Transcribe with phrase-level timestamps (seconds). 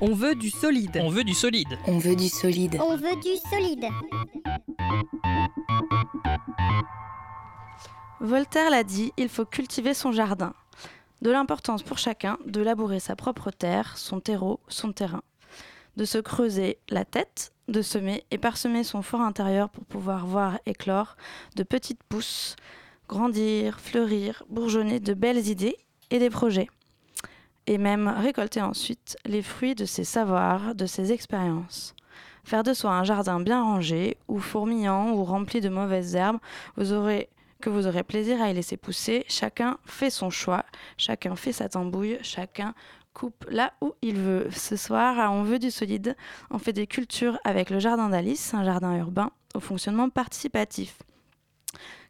[0.00, 0.96] On veut du solide.
[1.02, 1.76] On veut du solide.
[1.88, 2.78] On veut du solide.
[2.80, 3.86] On veut du solide.
[8.20, 10.54] Voltaire l'a dit, il faut cultiver son jardin.
[11.20, 15.22] De l'importance pour chacun de labourer sa propre terre, son terreau, son terrain.
[15.96, 20.60] De se creuser la tête, de semer et parsemer son fort intérieur pour pouvoir voir
[20.64, 21.16] éclore
[21.56, 22.54] de petites pousses,
[23.08, 25.76] grandir, fleurir, bourgeonner de belles idées
[26.10, 26.68] et des projets.
[27.70, 31.94] Et même récolter ensuite les fruits de ses savoirs, de ses expériences.
[32.42, 36.38] Faire de soi un jardin bien rangé, ou fourmillant, ou rempli de mauvaises herbes,
[36.76, 39.26] que vous aurez plaisir à y laisser pousser.
[39.28, 40.64] Chacun fait son choix,
[40.96, 42.72] chacun fait sa tambouille, chacun
[43.12, 44.48] coupe là où il veut.
[44.50, 46.16] Ce soir, On veut du solide,
[46.50, 50.96] on fait des cultures avec le jardin d'Alice, un jardin urbain au fonctionnement participatif.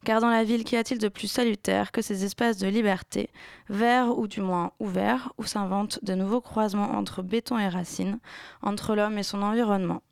[0.05, 3.31] Car dans la ville, qu'y a-t-il de plus salutaire que ces espaces de liberté,
[3.69, 8.19] verts ou du moins ouverts, où s'inventent de nouveaux croisements entre béton et racines,
[8.63, 10.03] entre l'homme et son environnement,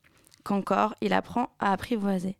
[0.44, 2.36] qu'encore il apprend à apprivoiser?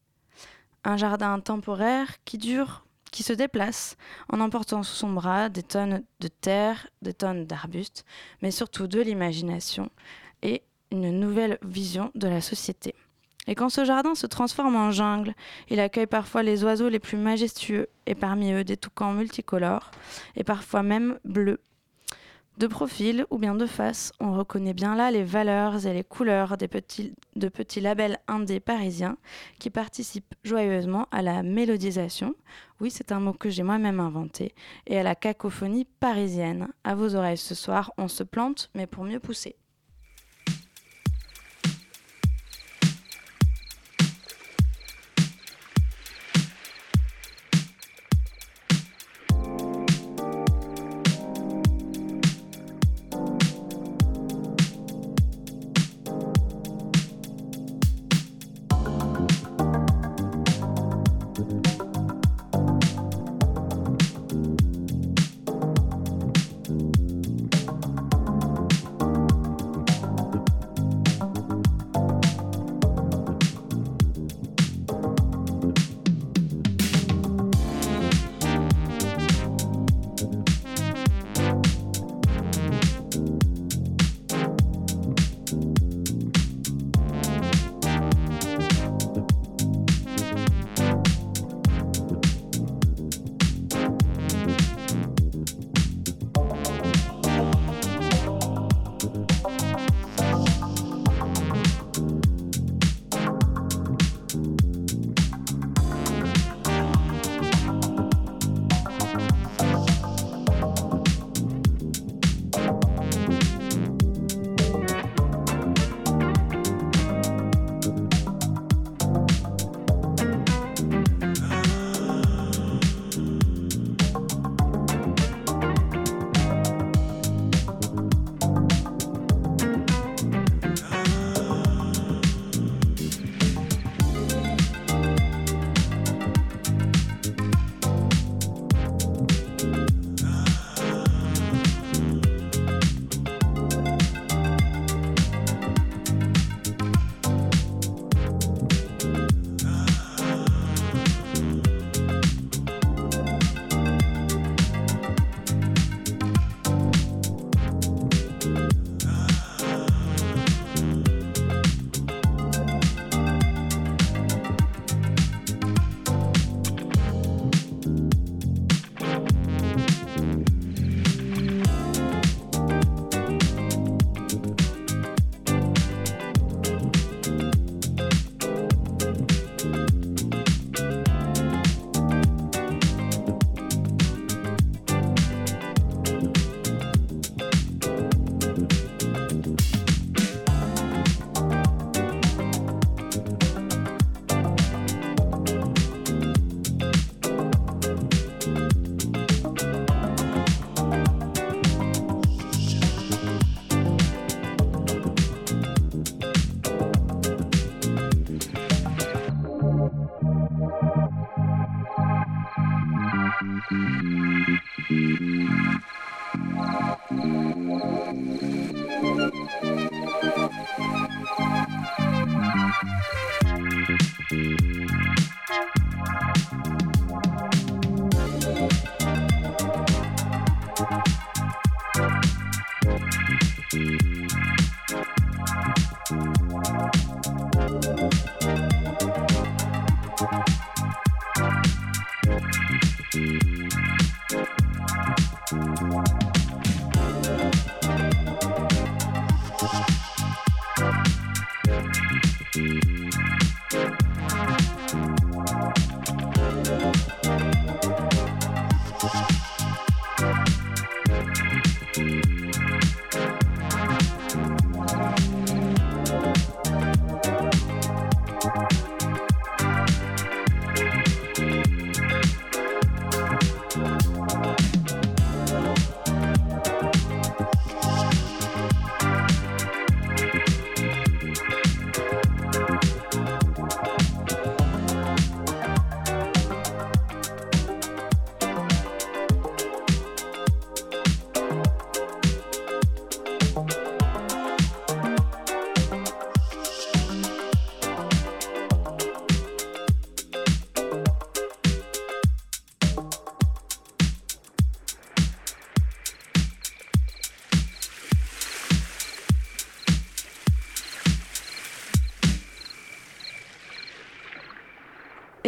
[0.84, 3.96] Un jardin temporaire qui dure qui se déplace
[4.30, 8.04] en emportant sous son bras des tonnes de terre, des tonnes d'arbustes,
[8.42, 9.90] mais surtout de l'imagination
[10.42, 12.94] et une nouvelle vision de la société.
[13.46, 15.34] Et quand ce jardin se transforme en jungle,
[15.68, 19.90] il accueille parfois les oiseaux les plus majestueux, et parmi eux des toucans multicolores,
[20.34, 21.60] et parfois même bleus,
[22.58, 26.56] de profil ou bien de face, on reconnaît bien là les valeurs et les couleurs
[26.56, 29.18] des petits, de petits labels indés parisiens
[29.58, 32.34] qui participent joyeusement à la mélodisation,
[32.80, 34.54] oui c'est un mot que j'ai moi-même inventé,
[34.86, 36.68] et à la cacophonie parisienne.
[36.82, 39.56] À vos oreilles ce soir, on se plante, mais pour mieux pousser.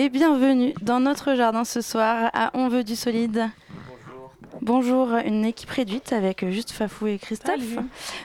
[0.08, 3.50] Et bienvenue dans notre jardin ce soir à On veut du solide.
[4.62, 7.76] Bonjour, une équipe réduite avec juste Fafou et Christophe,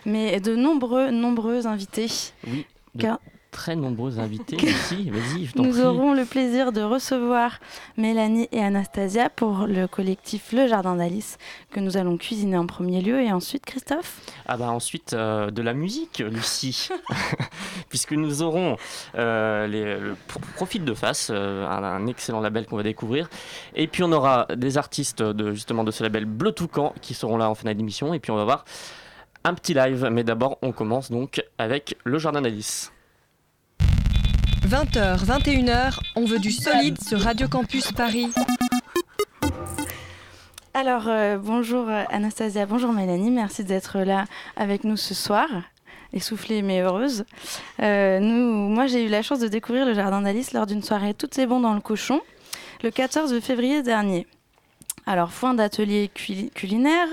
[0.06, 2.07] mais de nombreux, nombreux invités.
[2.47, 2.65] Oui,
[2.97, 3.19] Car-
[3.54, 5.10] très nombreux invités ici.
[5.12, 5.82] Vas-y, je t'en Nous prie.
[5.84, 7.60] aurons le plaisir de recevoir
[7.96, 11.38] Mélanie et Anastasia pour le collectif Le Jardin d'Alice
[11.72, 14.20] que nous allons cuisiner en premier lieu et ensuite Christophe.
[14.48, 16.90] Ah bah ensuite euh, de la musique, Lucie,
[17.90, 18.76] puisque nous aurons
[19.16, 23.30] euh, les- le Pro- profil de face, euh, un, un excellent label qu'on va découvrir,
[23.76, 27.38] et puis on aura des artistes de justement de ce label Bleu Toucan qui seront
[27.38, 28.66] là en fin d'émission, et puis on va voir
[29.44, 30.08] un petit live.
[30.12, 32.92] Mais d'abord, on commence donc avec le Jardin d'Alice.
[34.68, 38.30] 20h, 21h, on veut du solide sur Radio Campus Paris.
[40.74, 44.25] Alors euh, bonjour euh, Anastasia, bonjour Mélanie, merci d'être là
[44.56, 45.48] avec nous ce soir.
[46.13, 47.25] Essoufflée mais heureuse.
[47.81, 51.13] Euh, nous, moi j'ai eu la chance de découvrir le jardin d'Alice lors d'une soirée
[51.13, 52.21] Tout est bon dans le cochon
[52.83, 54.27] le 14 février dernier.
[55.06, 57.10] Alors, foin d'atelier culi- culinaire,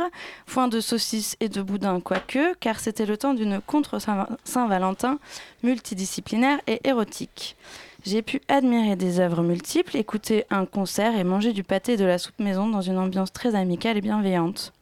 [0.47, 5.19] foin de saucisses et de boudin, quoique, car c'était le temps d'une contre Saint- Saint-Valentin
[5.65, 7.57] multidisciplinaire et érotique.
[8.07, 12.05] J'ai pu admirer des œuvres multiples, écouter un concert et manger du pâté et de
[12.05, 14.73] la soupe maison dans une ambiance très amicale et bienveillante.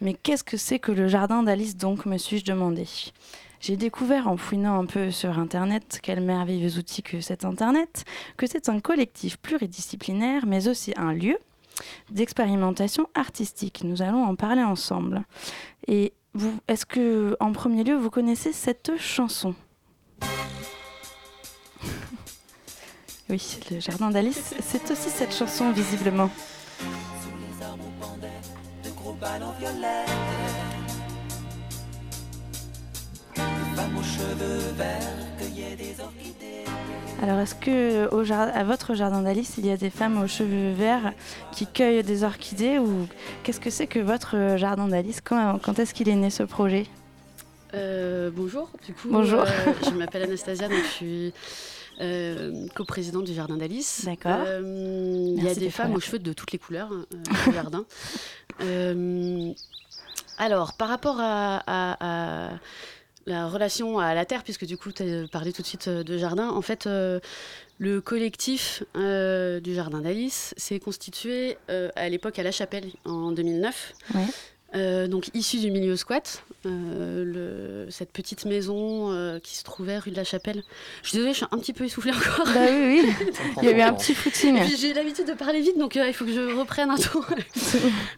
[0.00, 2.86] Mais qu'est-ce que c'est que le jardin d'Alice donc, me suis-je demandé
[3.60, 8.04] J'ai découvert en fouinant un peu sur Internet, quels merveilleux outils que cet Internet,
[8.36, 11.38] que c'est un collectif pluridisciplinaire, mais aussi un lieu
[12.10, 13.82] d'expérimentation artistique.
[13.84, 15.24] Nous allons en parler ensemble.
[15.86, 16.12] Et
[16.68, 19.54] est-ce que, en premier lieu, vous connaissez cette chanson?
[23.30, 26.28] Oui, le jardin d'Alice, c'est aussi cette chanson, visiblement.
[37.22, 40.72] Alors, est-ce que au à votre jardin d'Alice, il y a des femmes aux cheveux
[40.72, 41.12] verts
[41.52, 43.06] qui cueillent des orchidées ou
[43.42, 45.20] qu'est-ce que c'est que votre jardin d'Alice?
[45.24, 46.86] Quand, quand est-ce qu'il est né ce projet?
[47.72, 49.40] Euh, bonjour, du coup, Bonjour.
[49.40, 51.32] euh, je m'appelle Anastasia, donc je suis
[52.00, 54.02] euh, coprésidente du Jardin d'Alice.
[54.04, 54.44] D'accord.
[54.46, 57.84] Euh, Il y a des femmes aux cheveux de toutes les couleurs au jardin.
[60.38, 62.50] Alors, par rapport à, à- à
[63.26, 66.02] la relation à la terre, puisque du coup, tu as parlé tout de suite euh,
[66.02, 67.20] de jardin, en fait, euh,
[67.78, 73.32] le collectif euh, du Jardin d'Alice s'est constitué euh, à l'époque à La Chapelle en
[73.32, 73.92] 2009.
[74.14, 74.20] Ouais.
[74.76, 77.24] Euh, donc issu du milieu squat, euh,
[77.86, 80.64] le- cette petite maison euh, qui se trouvait rue de la Chapelle.
[81.04, 82.44] Je suis désolée, je suis un petit peu essoufflée encore.
[82.52, 83.28] Bah oui, oui.
[83.62, 84.58] Il y a eu un petit footing.
[84.76, 87.24] J'ai l'habitude de parler vite, donc euh, il faut que je reprenne un tour.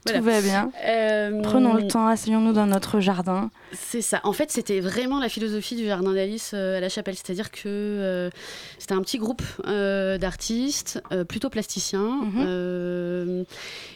[0.06, 0.18] Voilà.
[0.18, 0.70] Tout va bien.
[0.86, 3.50] Euh, Prenons le temps, asseyons-nous dans notre jardin.
[3.78, 4.20] C'est ça.
[4.24, 7.14] En fait, c'était vraiment la philosophie du jardin d'Alice euh, à la chapelle.
[7.14, 8.30] C'est-à-dire que euh,
[8.78, 13.44] c'était un petit groupe euh, d'artistes, euh, plutôt plasticiens, Mhm.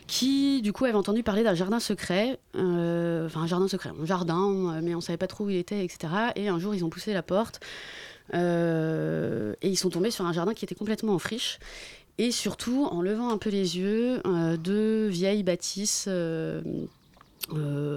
[0.06, 2.38] qui, du coup, avaient entendu parler d'un jardin secret.
[2.54, 6.12] Enfin, un jardin secret, un jardin, mais on savait pas trop où il était, etc.
[6.36, 7.60] Et un jour, ils ont poussé la porte.
[8.34, 11.58] et ils sont tombés sur un jardin qui était complètement en friche.
[12.18, 16.04] et surtout en levant un peu les yeux euh, deux vieilles bâtisses.
[16.06, 16.60] euh,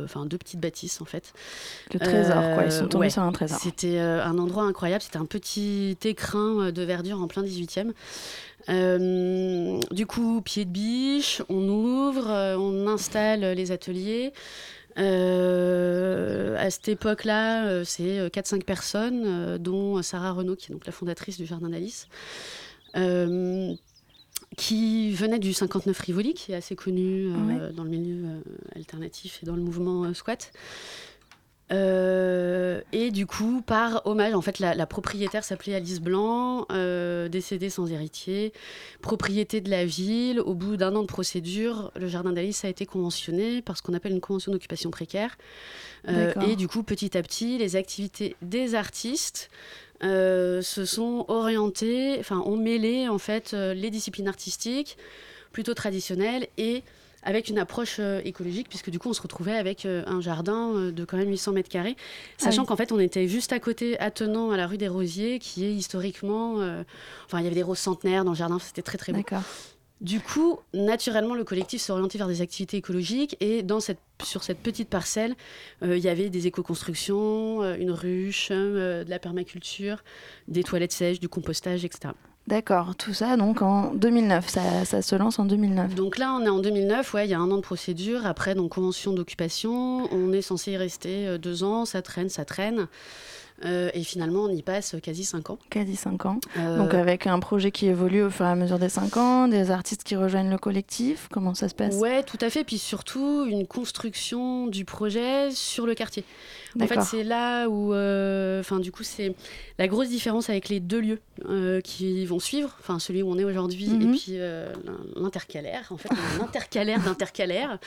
[0.04, 1.34] Enfin, deux petites bâtisses en fait.
[1.94, 2.64] Le trésor, quoi.
[2.66, 3.10] Ils sont Euh, tombés ouais.
[3.10, 3.60] sur un trésor.
[3.60, 5.02] C'était euh, un endroit incroyable.
[5.04, 7.92] C'était un petit écrin euh, de verdure en plein 18e.
[8.70, 14.32] Euh, du coup, pied de biche, on ouvre, euh, on installe les ateliers.
[14.98, 20.74] Euh, à cette époque-là, euh, c'est euh, 4-5 personnes, euh, dont Sarah Renaud, qui est
[20.74, 22.08] donc la fondatrice du Jardin d'Alice,
[22.96, 23.74] euh,
[24.58, 28.40] qui venait du 59 Rivoli, qui est assez connu euh, dans le milieu euh,
[28.76, 30.52] alternatif et dans le mouvement euh, squat.
[31.72, 36.68] Et du coup, par hommage, en fait, la, la propriétaire s'appelait Alice Blanc,
[37.32, 38.54] décédée sans héritier,
[39.02, 40.40] propriété de la ville.
[40.40, 43.96] Au bout d'un an de procédure, le jardin d'Alice a été conventionné par ce qu'on
[43.96, 45.36] appelle une convention d'occupation précaire.
[46.46, 49.50] Et du coup, petit à petit, les activités des artistes
[50.04, 54.98] euh, se sont orientées, enfin, ont mêlé en fait euh, les disciplines artistiques
[55.52, 56.84] plutôt traditionnelles et
[57.26, 60.74] avec une approche euh, écologique, puisque du coup, on se retrouvait avec euh, un jardin
[60.74, 61.96] euh, de quand même 800 mètres carrés,
[62.38, 62.68] sachant oui.
[62.68, 65.74] qu'en fait, on était juste à côté, attenant à la rue des Rosiers, qui est
[65.74, 66.56] historiquement.
[67.26, 69.20] enfin, il y avait des roses centenaires dans le jardin, c'était très très beau.
[69.20, 69.44] D'accord.
[70.04, 74.44] Du coup, naturellement, le collectif s'est orienté vers des activités écologiques et dans cette, sur
[74.44, 75.34] cette petite parcelle,
[75.82, 80.04] euh, il y avait des éco-constructions, euh, une ruche, euh, de la permaculture,
[80.50, 82.14] des toilettes sèches, du compostage, etc.
[82.48, 85.96] D'accord, tout ça donc en 2009, ça, ça se lance en 2009.
[85.96, 88.26] Donc là, on est en 2009, ouais, il y a un an de procédure.
[88.26, 92.88] Après, donc convention d'occupation, on est censé y rester deux ans, ça traîne, ça traîne.
[93.66, 95.58] Euh, et finalement, on y passe quasi cinq ans.
[95.70, 96.40] Quasi 5 ans.
[96.58, 99.48] Euh, Donc avec un projet qui évolue au fur et à mesure des 5 ans,
[99.48, 101.96] des artistes qui rejoignent le collectif, comment ça se passe?
[101.96, 102.64] Ouais, tout à fait.
[102.66, 106.26] Puis surtout, une construction du projet sur le quartier.
[106.82, 109.36] En fait, c'est là où, euh, enfin, du coup, c'est
[109.78, 111.22] la grosse différence avec les deux lieux
[111.84, 112.76] qui vont suivre.
[112.80, 114.18] Enfin, celui où on est aujourd'hui et Mhm.
[114.18, 114.74] puis l'in-
[115.16, 115.88] l'intercalaire.
[115.92, 117.78] En fait, on a un intercalaire d'intercalaire,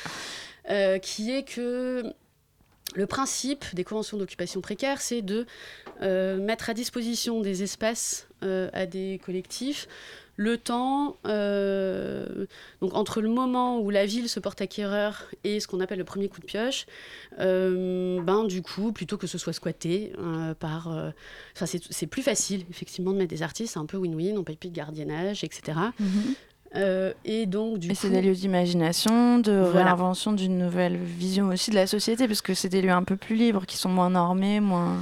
[0.70, 2.04] euh, qui est que
[2.94, 5.46] le principe des conventions d'occupation précaire, c'est de
[6.02, 9.88] euh, mettre à disposition des espaces euh, à des collectifs
[10.38, 12.44] le temps, euh,
[12.82, 16.04] donc entre le moment où la ville se porte acquéreur et ce qu'on appelle le
[16.04, 16.84] premier coup de pioche,
[17.38, 20.12] ben du coup, plutôt que ce soit squatté
[20.60, 21.12] par,
[21.54, 24.68] c'est plus facile effectivement de mettre des artistes, c'est un peu win-win, on paye plus
[24.68, 25.78] de gardiennage, etc.
[26.76, 29.84] Euh, et donc du Et coup, c'est des lieux d'imagination, de Voilà.
[29.86, 33.16] réinvention d'une nouvelle vision aussi de la société, parce que c'est des lieux un peu
[33.16, 34.98] plus libres, qui sont moins normés, moins...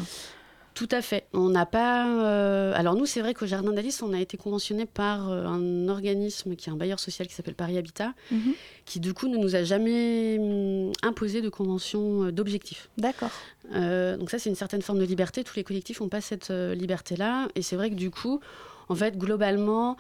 [0.75, 1.27] Tout à fait.
[1.33, 2.09] On n'a pas.
[2.09, 5.87] euh, Alors nous, c'est vrai qu'au Jardin d'Alice, on a été conventionné par euh, un
[5.89, 8.55] organisme qui est un bailleur social qui s'appelle Paris Habitat, Mhm.
[8.85, 12.89] qui du coup ne nous a jamais hum, imposé de convention d'objectif.
[12.99, 13.31] D'accord.
[13.77, 15.45] Euh, donc ça, c'est une certaine forme de liberté.
[15.45, 17.47] Tous les collectifs n'ont pas cette liberté-là.
[17.55, 18.41] Et c'est vrai que du coup,
[18.89, 19.97] en fait, globalement,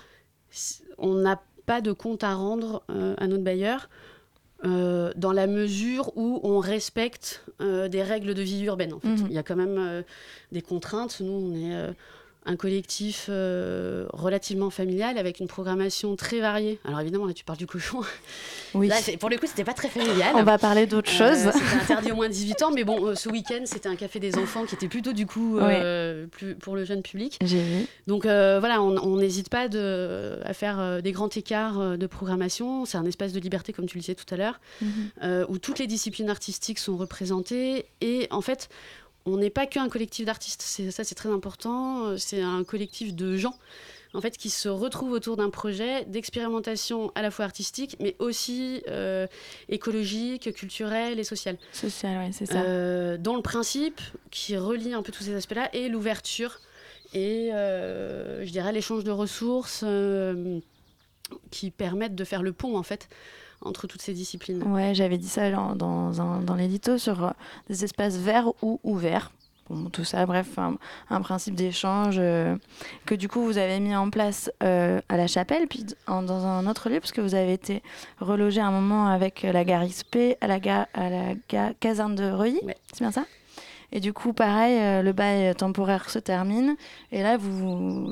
[0.98, 3.88] on n'a pas de compte à rendre euh, à notre bailleur.
[4.64, 8.94] euh, dans la mesure où on respecte euh, des règles de vie urbaine.
[8.94, 9.08] En fait.
[9.08, 9.26] Mhm.
[9.28, 10.02] Il y a quand même
[10.52, 11.20] des contraintes.
[11.20, 11.94] Nous, on est
[12.46, 16.78] un collectif euh, relativement familial avec une programmation très variée.
[16.84, 18.00] Alors évidemment, là, tu parles du cochon.
[18.76, 18.88] Oui.
[18.88, 20.32] Là, pour le coup, c'était pas très familial.
[20.34, 21.52] On va parler d'autre Euh, chose.
[21.52, 24.18] C'était interdit au moins de 18 ans, mais bon, euh, ce week-end, c'était un café
[24.18, 27.38] des enfants qui était plutôt du coup euh, plus pour le jeune public.
[27.44, 27.86] J'ai vu.
[28.08, 32.84] Donc voilà, on n'hésite pas de, à faire des grands écarts de programmation.
[32.84, 35.46] C'est un espace de liberté, comme tu le disais tout à l'heure, Mhm.
[35.48, 37.86] où toutes les disciplines artistiques sont représentées.
[38.00, 38.68] Et en fait,
[39.26, 40.62] on n'est pas qu'un collectif d'artistes.
[40.62, 42.06] C'est- Ça, c'est très important.
[42.06, 43.54] Euh, C'est un collectif de gens.
[44.16, 48.80] En fait, qui se retrouvent autour d'un projet d'expérimentation à la fois artistique, mais aussi
[48.86, 49.26] euh,
[49.68, 51.58] écologique, culturelle et sociale.
[51.72, 52.62] Social, ouais, c'est ça.
[52.62, 54.00] Euh, dont le principe
[54.30, 56.60] qui relie un peu tous ces aspects-là est l'ouverture
[57.12, 59.84] et euh, je dirais l'échange de ressources
[61.50, 63.08] qui permettent de faire le pont en fait
[63.64, 64.62] entre toutes ces disciplines.
[64.64, 67.30] Ouais, j'avais dit ça dans, dans, un- dans l'édito sur euh,
[67.68, 69.30] des espaces verts ou ouverts.
[69.70, 70.76] Bon, tout ça, bref, un,
[71.08, 72.54] un principe d'échange euh,
[73.06, 76.44] que du coup vous avez mis en place euh, à la chapelle, puis en- dans
[76.44, 77.82] un autre lieu, parce que vous avez été
[78.20, 82.24] relogé un moment avec la gare XP à la, gare, à la ga- caserne de
[82.30, 82.60] Reuilly.
[82.92, 83.24] C'est bien ça?
[83.90, 86.74] Et du coup, pareil, euh, le bail temporaire se termine.
[87.10, 87.52] Et là, vous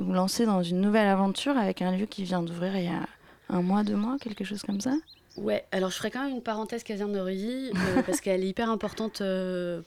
[0.04, 3.06] vous lancez dans une nouvelle aventure avec un lieu qui vient d'ouvrir il y a
[3.50, 4.92] un mois, deux mois, quelque chose comme ça?
[5.36, 8.48] Ouais, alors je ferai quand même une parenthèse caserne de Reuilly euh, parce qu'elle est
[8.48, 9.80] hyper importante euh,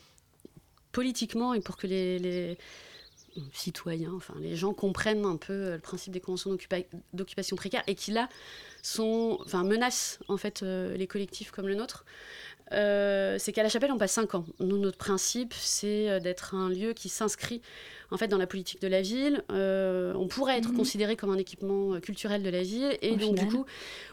[0.91, 2.57] politiquement et pour que les, les
[3.53, 7.83] citoyens, enfin les gens comprennent un peu euh, le principe des conventions d'occupa- d'occupation précaire
[7.85, 8.27] et qui là
[8.81, 12.05] sont, enfin menacent en fait euh, les collectifs comme le nôtre.
[12.71, 14.45] c'est qu'à la chapelle, on passe 5 ans.
[14.59, 17.61] Nous, notre principe, c'est d'être un lieu qui s'inscrit
[18.11, 19.43] en fait dans la politique de la ville.
[19.51, 20.77] Euh, on pourrait être Mhm.
[20.77, 23.65] considéré comme un équipement euh, culturel de la ville, et Au donc du coup,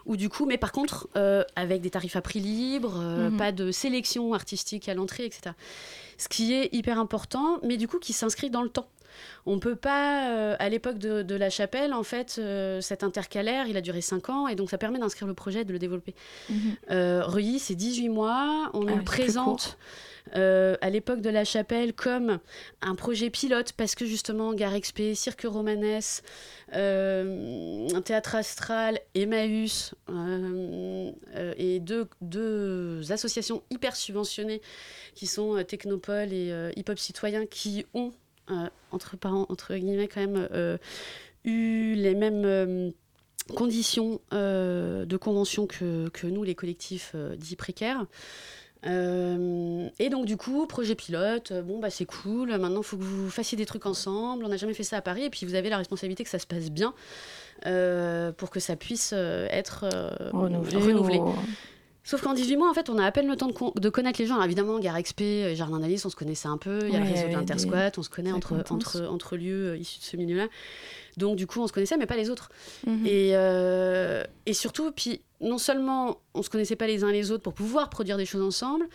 [0.07, 3.37] ou du coup, mais par contre, euh, avec des tarifs à prix libre, euh, Mhm.
[3.37, 5.55] pas de sélection artistique à l'entrée, etc.
[6.19, 8.89] Ce qui est hyper important, mais du coup, qui s'inscrit dans le temps.
[9.47, 13.67] On peut pas, euh, à l'époque de, de la chapelle, en fait, euh, cet intercalaire,
[13.67, 16.15] il a duré 5 ans, et donc ça permet d'inscrire le projet, de le développer.
[16.49, 16.57] Mhm.
[16.91, 18.71] Euh, Reuilly, c'est 18 mois.
[18.75, 19.77] On Ah nous le présente
[20.37, 22.39] euh, à l'époque de la chapelle comme
[22.81, 26.01] un projet pilote parce que justement, Gare XP, Cirque Romanes,
[26.75, 31.13] euh, un théâtre astral, Emmaüs euh,
[31.57, 34.63] et deux, deux associations hyper subventionnées
[35.15, 38.13] qui sont Technopole et Hip Hop Citoyen qui ont,
[38.93, 40.79] entre, parents, entre guillemets, quand même euh,
[41.45, 42.43] eu les mêmes.
[42.45, 42.91] euh,
[43.57, 48.07] conditions euh, de convention que, que nous, les collectifs euh, dits précaires.
[48.87, 52.97] Euh, et donc du coup, projet pilote, euh, bon bah c'est cool, maintenant il faut
[52.97, 55.47] que vous fassiez des trucs ensemble, on n'a jamais fait ça à Paris, et puis
[55.47, 56.95] vous avez la responsabilité que ça se passe bien
[57.67, 60.77] euh, pour que ça puisse euh, être euh, Renouvelé.
[60.77, 61.19] renouvelé.
[61.19, 61.35] ou-
[62.05, 63.89] Sauf qu'en 18 mois, en fait, on a à peine le temps de, con- de
[63.89, 64.35] connaître les gens.
[64.35, 66.81] Alors, évidemment, Gare XP, euh, Jardin d'Alice, on se connaissait un peu.
[66.83, 69.77] Il y a Ouais, le réseau de on se connaît entre, entre, entre lieux euh,
[69.79, 70.49] issus de ce milieu-là.
[71.17, 72.51] Donc, du coup, on se connaissait, mais pas les autres.
[72.87, 73.07] Mhm.
[73.07, 77.43] Et, euh, et surtout, puis non seulement on se connaissait pas les uns les autres
[77.43, 78.87] pour pouvoir produire des choses ensemble,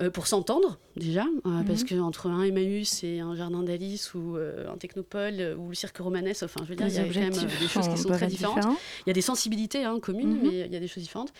[0.00, 1.64] euh, pour s'entendre déjà, euh, Mhm.
[1.64, 5.68] parce que entre un Emmaüs et un jardin d'Alice ou euh, un technopole euh, ou
[5.68, 7.88] le cirque romanesque, enfin je veux dire, il y a quand même euh, des choses
[7.88, 8.64] qui sont- très différentes.
[9.06, 10.40] Il y a des sensibilités hein, communes, Mhm.
[10.42, 11.32] mais il y a des choses différentes.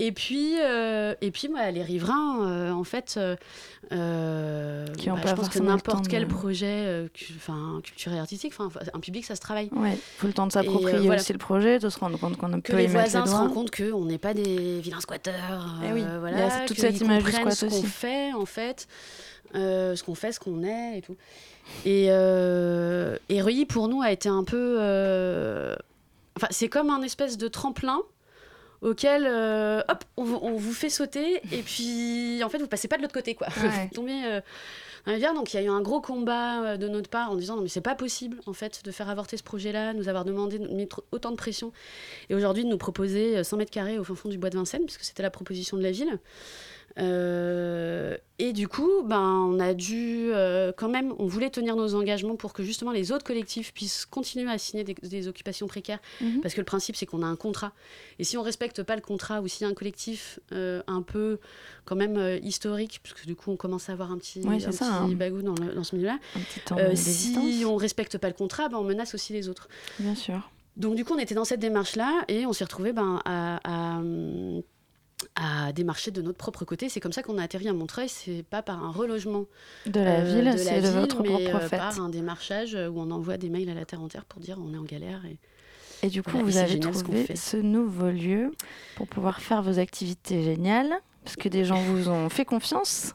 [0.00, 5.22] Et puis, euh, et puis bah, les riverains, euh, en fait, euh, Qui ont bah,
[5.22, 8.54] pas je pense que n'importe quel de- projet enfin, culturel et artistique,
[8.94, 9.70] un public, ça se travaille.
[9.74, 11.20] Ouais, faut le temps de s'approprier voilà.
[11.20, 13.52] aussi le projet, de se rendre compte qu'on peut les y voisins les se rendent
[13.52, 15.74] compte qu'on n'est pas des vilains squatteurs.
[15.84, 18.46] Eh oui, il y a toute cette image du comprennent squat ce qu'on fait, en
[18.46, 18.86] fait,
[19.54, 21.16] ce qu'on fait, ce qu'on est et tout.
[21.84, 24.76] Et, et Reuilly, pour nous, a été un peu.
[26.36, 27.98] Enfin, c'est comme un espèce de tremplin
[28.82, 32.88] auquel, euh, hop, on, vous- on vous fait sauter, et puis, en fait, vous passez
[32.88, 33.48] pas de l'autre côté, quoi.
[33.48, 33.68] Ouais.
[33.90, 34.40] vous tombez euh,
[35.06, 35.34] dans.
[35.34, 37.62] Donc, il y a eu un gros combat euh, de notre part en disant, non,
[37.62, 40.86] mais c'est pas possible, en fait, de faire avorter ce projet-là, nous avoir demandé, mis
[40.88, 41.72] trop- autant de pression,
[42.30, 44.56] et aujourd'hui de nous proposer euh, 100 mètres carrés au fin fond du bois de
[44.56, 46.18] Vincennes, puisque c'était la proposition de la ville.
[46.98, 51.94] Euh, et du coup, ben, on a dû euh, quand même, on voulait tenir nos
[51.94, 55.98] engagements pour que justement les autres collectifs puissent continuer à signer des, des occupations précaires,
[56.20, 56.40] Mhm.
[56.40, 57.72] parce que le principe c'est qu'on a un contrat.
[58.18, 61.02] Et si on respecte pas le contrat, ou s'il y a un collectif euh, un
[61.02, 61.38] peu
[61.84, 64.70] quand même historique, parce que du coup on commence à avoir un petit, Ouais, un
[64.70, 65.08] ça, petit hein.
[65.16, 66.18] bagou dans, le- dans ce milieu-là,
[66.94, 69.68] si on respecte pas le contrat, ben, on menace aussi les autres.
[69.98, 70.48] bien sûr.
[70.76, 73.98] Donc du coup, on était dans cette démarche-là et on s'est retrouvé ben, à, à,
[73.98, 74.62] hum,
[75.34, 76.88] à démarcher de notre propre côté.
[76.88, 78.08] C'est comme ça qu'on a atterri à Montreuil.
[78.08, 79.44] C'est pas par un relogement
[79.86, 81.76] De la euh, ville, c'est de votre mais propre euh, fait.
[81.76, 84.74] par un démarchage où on envoie des mails à la terre entière pour dire on
[84.74, 85.24] est en galère.
[85.26, 85.38] Et...
[86.02, 88.52] Et du coup, Voilà, vous avez ce trouvé ce nouveau lieu
[88.96, 90.92] pour pouvoir faire vos activités géniales,
[91.24, 93.14] parce que des gens vous ont fait confiance.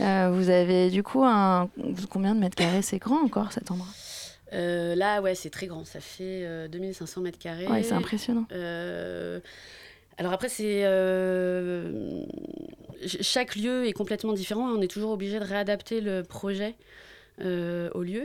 [0.00, 1.68] Euh, vous avez du coup un...
[2.10, 2.82] Combien de mètres carrés?
[2.82, 3.86] C'est grand encore cet endroit?
[4.52, 5.84] Euh, là, ouais, c'est très grand.
[5.84, 7.66] Ça fait euh, 2500 mètres carrés.
[7.66, 8.46] Ouais, c'est impressionnant.
[10.18, 12.22] Alors après, c'est euh,
[13.00, 14.68] ch- chaque lieu est complètement différent.
[14.70, 16.74] On est toujours obligé de réadapter le projet
[17.40, 18.24] euh, au lieu.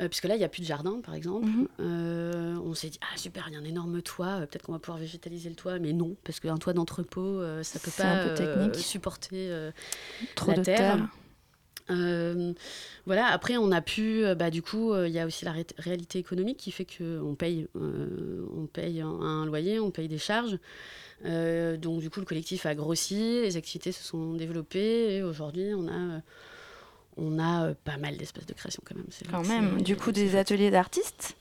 [0.00, 1.48] Euh, puisque là, il n'y a plus de jardin, par exemple.
[1.48, 2.60] Mhm.
[2.64, 4.98] On s'est dit, ah super, il y a un énorme toit, peut-être qu'on va pouvoir
[4.98, 8.34] végétaliser le toit, mais non, parce qu'un toit d'entrepôt, ça peut C'est pas un peu
[8.34, 8.76] technique.
[8.76, 9.50] supporter
[10.36, 10.76] Trop la de terre.
[10.96, 11.08] terre.
[11.90, 12.52] Euh,
[13.06, 15.66] voilà, après on a pu, bah, du coup, euh, il y a aussi la ré-
[15.78, 20.18] réalité économique qui fait qu'on paye, euh, on paye un, un loyer, on paye des
[20.18, 20.58] charges.
[21.24, 25.72] Euh, donc du coup, le collectif a grossi, les activités se sont développées et aujourd'hui,
[25.74, 26.20] on a, euh,
[27.16, 29.06] on a euh, pas mal d'espaces de création quand même.
[29.30, 29.82] Quand même.
[29.82, 31.36] Du coup, des ateliers d'artistes?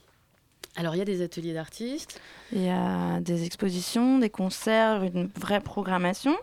[0.76, 2.22] Alors il y a des ateliers d'artistes.
[2.52, 6.36] Il y a des expositions, des concerts, une vraie programmation.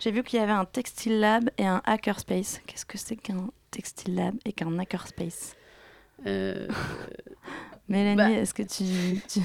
[0.00, 2.60] J'ai vu qu'il y avait un textile lab et un hackerspace.
[2.66, 5.54] Qu'est-ce que c'est qu'un textile lab et qu'un hackerspace?
[6.26, 6.66] Euh,
[7.88, 8.30] Mélanie, Bah.
[8.30, 9.40] est-ce que tu, tu,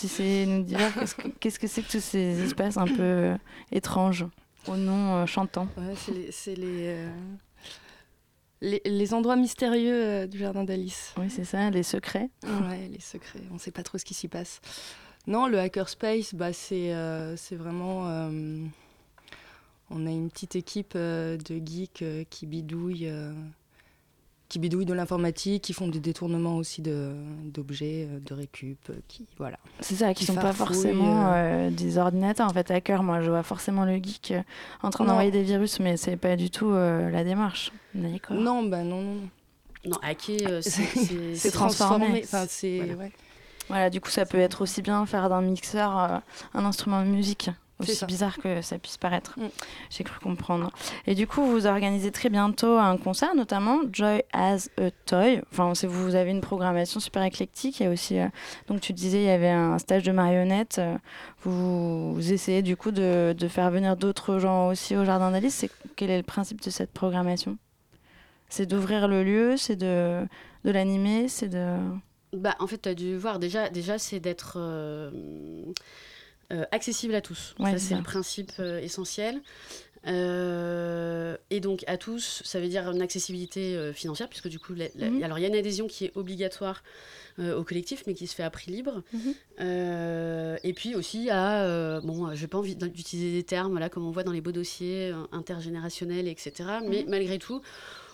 [0.00, 0.78] tu sais nous dire
[1.40, 3.34] qu'est-ce que c'est que tous ces espaces un peu
[3.72, 4.26] étranges
[4.66, 7.10] au nom euh, chantant Ouais, c'est les, c'est les, euh,
[8.60, 11.14] les, les endroits mystérieux euh, du jardin d'Alice.
[11.16, 12.30] Oui, c'est ça, les secrets.
[12.44, 13.40] Ouais, les secrets.
[13.50, 14.60] On ne sait pas trop ce qui s'y passe.
[15.26, 18.02] Non, le hackerspace, bah, c'est euh, vraiment.
[19.90, 23.32] on a une petite équipe de geeks qui bidouillent, euh,
[24.48, 27.12] qui bidouillent de l'informatique, qui font des détournements aussi de-
[27.44, 29.58] d'objets, euh, de, récup, euh, qui voilà.
[29.80, 33.02] C'est ça, qui sont pas forcément euh, des ordinateurs en fait hackers.
[33.02, 34.32] Moi, je vois forcément le geek
[34.82, 37.72] en train d'envoyer des virus, mais c'est pas du tout euh, la démarche.
[37.94, 38.36] D'accord.
[38.36, 39.16] Non, bah non,
[39.84, 42.22] non, hacker, euh, c'est- c'est C'est transformé.
[42.24, 42.94] Enfin, c'est Voilà.
[42.94, 43.12] ouais.
[43.68, 46.18] Voilà, du coup, ça peut être aussi bien faire d'un mixeur euh,
[46.54, 47.50] un instrument de musique.
[47.80, 48.06] Aussi ça.
[48.06, 49.38] bizarre que ça puisse paraître.
[49.38, 49.48] Mm.
[49.90, 50.70] J'ai cru comprendre.
[51.06, 55.40] Et du coup, vous organisez très bientôt un concert, notamment Joy as a Toy.
[55.52, 57.78] Enfin, c'est- vous avez une programmation super éclectique.
[57.80, 58.26] Il y a aussi, euh,
[58.66, 60.78] donc tu disais, il y avait un stage de marionnettes.
[60.78, 60.96] Euh,
[61.44, 65.54] Vous, vous essayez du coup de, de faire venir d'autres gens aussi au Jardin d'Alice.
[65.54, 67.56] C'est quel est le principe de cette programmation?
[68.48, 70.26] C'est d'ouvrir le lieu, c'est de,
[70.64, 71.76] de l'animer, c'est de.
[72.32, 75.10] Bah, en fait, tu as dû voir, déjà, déjà c'est d'être euh,
[76.52, 77.54] euh, accessible à tous.
[77.58, 79.40] Ouais, ça, c'est le principe euh, essentiel.
[80.06, 84.86] Euh, et donc, à tous, ça veut dire une accessibilité financière, puisque du coup, la-
[84.94, 85.22] la- Mhm.
[85.24, 86.82] alors il y a une adhésion qui est obligatoire
[87.38, 89.02] au collectif, mais qui se fait à prix libre.
[89.12, 89.34] Mhm.
[90.64, 94.10] Et puis aussi à, bon, je n'ai pas envie d'utiliser des termes là, comme on
[94.10, 96.80] voit dans les beaux dossiers intergénérationnels, etc.
[96.88, 97.10] Mais Mhm.
[97.10, 97.60] malgré tout,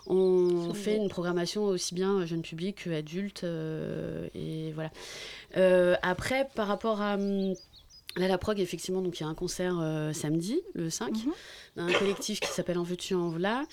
[0.06, 3.44] on fait une programmation aussi bien jeune public que adulte.
[3.44, 4.90] euh, et voilà.
[5.56, 7.16] Euh, après, par rapport à.
[8.16, 11.32] Là, la prog, effectivement, donc il y a un concert euh, samedi, le 5, Mhm.
[11.76, 13.64] d'un collectif qui s'appelle En veux-tu, en voilà.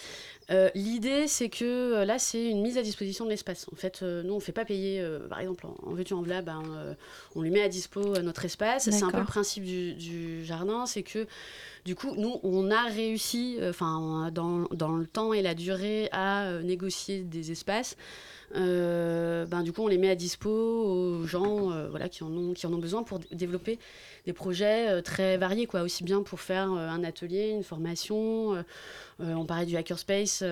[0.49, 3.67] Euh, L'idée, c'est que euh, là, c'est une mise à disposition de l'espace.
[3.71, 6.41] En fait, euh, nous, on ne fait pas payer, par exemple, en, veux-tu, en voilà,
[6.41, 6.63] ben,
[7.36, 8.89] on lui met à dispo notre espace.
[8.89, 11.27] C'est un peu le principe du, du jardin, c'est que
[11.86, 16.62] du coup, nous, on a réussi, enfin, dans, dans le temps et la durée, à
[16.63, 17.95] négocier des espaces.
[18.56, 22.32] Euh, ben, du coup, on les met à dispo aux gens euh, voilà, qui, en
[22.32, 23.80] ont, qui en ont besoin pour développer
[24.26, 25.82] des projets euh, très variés, quoi.
[25.82, 28.64] aussi bien pour faire un atelier, une formation.
[29.20, 30.44] on parlait du Hackerspace.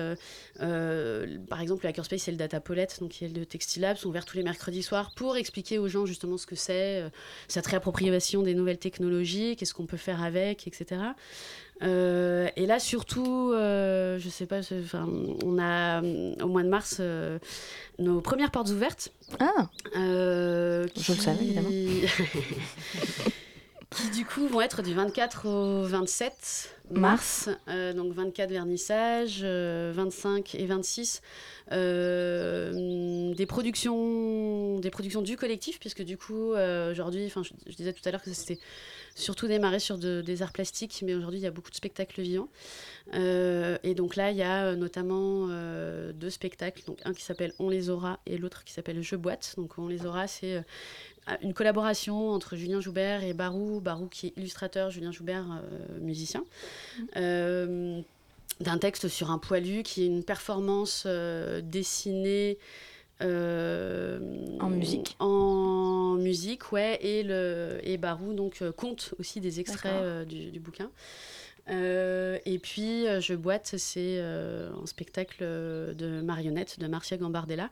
[0.58, 4.24] par exemple, le Hackerspace, c'est le Data Paulette, donc qui est le Textilab, sont ouverts
[4.24, 7.04] tous les mercredis soirs pour expliquer aux gens justement ce que c'est,
[7.48, 11.00] cette réappropriation des nouvelles technologies, qu'est-ce qu'on peut faire avec, etc.
[11.82, 15.08] Euh, et là, surtout, euh, je sais pas, enfin,
[15.44, 17.38] on a euh, au mois de mars euh,
[17.98, 19.10] nos premières portes ouvertes.
[19.38, 21.70] Ah Euh, Je le savais, évidemment.
[23.90, 27.48] qui du coup vont être du 24 au 27 mars.
[27.68, 31.22] Euh, donc 24 vernissage, euh, 25 et 26
[31.72, 36.52] euh, des productions des productions du collectif puisque du coup
[36.90, 38.58] aujourd'hui, enfin je, je disais tout à l'heure que c'était
[39.20, 42.20] surtout démarré sur de- des arts plastiques, mais aujourd'hui il y a beaucoup de spectacles
[42.22, 42.48] vivants.
[43.14, 47.22] Euh, et donc là il y a euh, notamment euh, deux spectacles, donc un qui
[47.22, 49.54] s'appelle On les aura et l'autre qui s'appelle Je boîte.
[49.56, 50.64] Donc On les aura c'est
[51.42, 55.46] une collaboration entre Julien Joubert et Barou, Barou qui est illustrateur, Julien Joubert
[56.00, 56.44] musicien,
[57.16, 58.00] Euh,
[58.60, 61.06] d'un texte sur un poilu qui est une performance
[61.62, 62.58] dessinée
[63.20, 65.16] En musique.
[65.18, 70.50] En musique, ouais, et, le, et Barou donc euh, compte aussi des extraits euh, du,
[70.50, 70.90] du bouquin.
[71.68, 77.16] Euh, et puis, euh, Je boîte, c'est euh, un spectacle euh, de marionnettes de Marcia
[77.16, 77.70] Gambardella.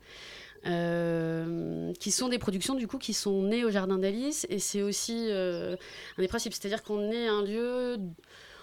[0.67, 4.83] euh, qui sont des productions du coup qui sont nées au Jardin d'Alice et c'est
[4.83, 5.77] aussi euh,
[6.19, 7.97] un des principes, c'est-à-dire qu'on est un lieu,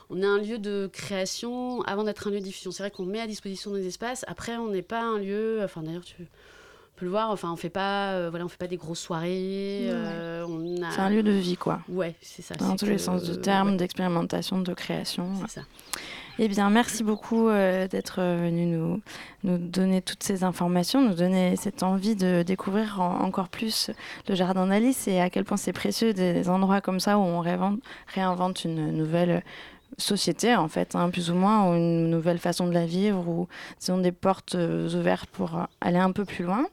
[0.10, 2.72] on est un lieu de création avant d'être un lieu de diffusion.
[2.72, 4.26] C'est vrai qu'on met à disposition des espaces.
[4.28, 5.62] Après, on n'est pas un lieu.
[5.64, 6.28] Enfin, d'ailleurs, tu
[6.96, 7.30] peux le voir.
[7.32, 9.88] Enfin, on fait pas, euh, voilà, on fait pas des grosses soirées.
[9.90, 11.80] Euh, on a- C'est un lieu de vie, quoi.
[11.90, 12.56] Ouais, c'est ça.
[12.56, 15.28] Dans tous les sens du terme, ouais, d'expérimentation, de création.
[15.48, 15.66] c'est ça.
[16.38, 19.02] Eh bien, merci beaucoup euh, d'être venu nous,
[19.46, 23.90] nous donner toutes ces informations, nous donner cette envie de découvrir en- encore plus
[24.28, 27.40] le jardin d'Alice et à quel point c'est précieux des endroits comme ça où on
[27.40, 27.80] réinvente,
[28.14, 29.44] réinvente une nouvelle
[29.98, 33.48] société, en fait, hein, plus ou moins, ou une nouvelle façon de la vivre, ou
[33.80, 36.66] disons des portes euh, ouvertes pour aller un peu plus loin.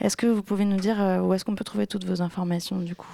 [0.00, 2.78] Est-ce que vous pouvez nous dire euh, où est-ce qu'on peut trouver toutes vos informations,
[2.78, 3.06] du coup?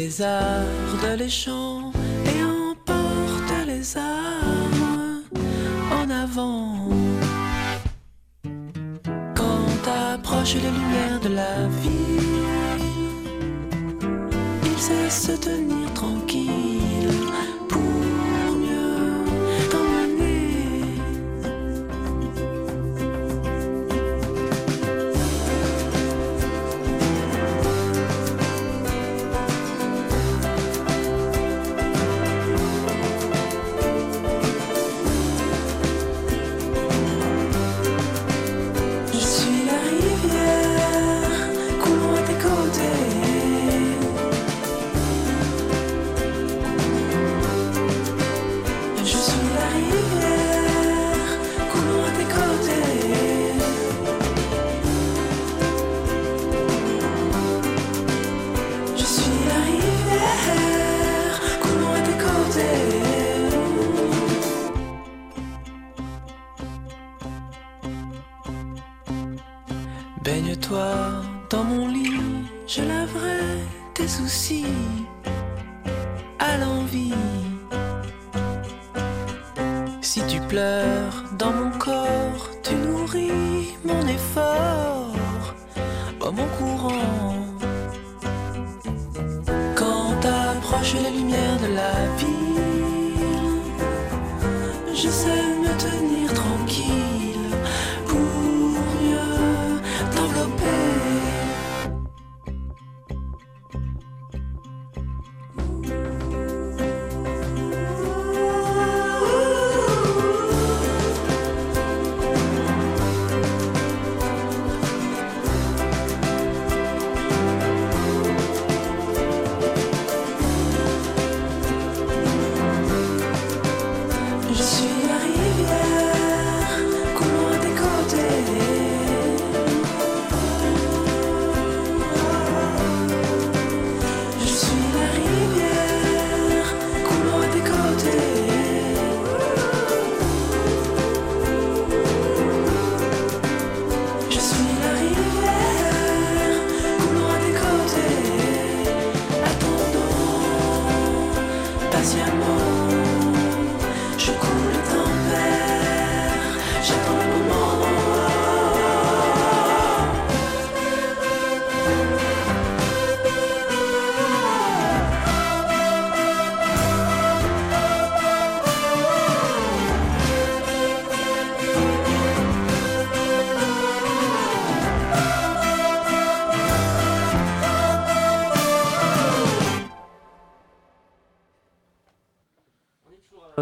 [0.04, 1.90] Les lézarde les champs
[2.26, 5.22] et emporte les armes
[5.90, 6.76] en avant.
[9.34, 12.44] Quand approchent les lumières de la ville,
[14.66, 16.83] il sait se tenir tranquille.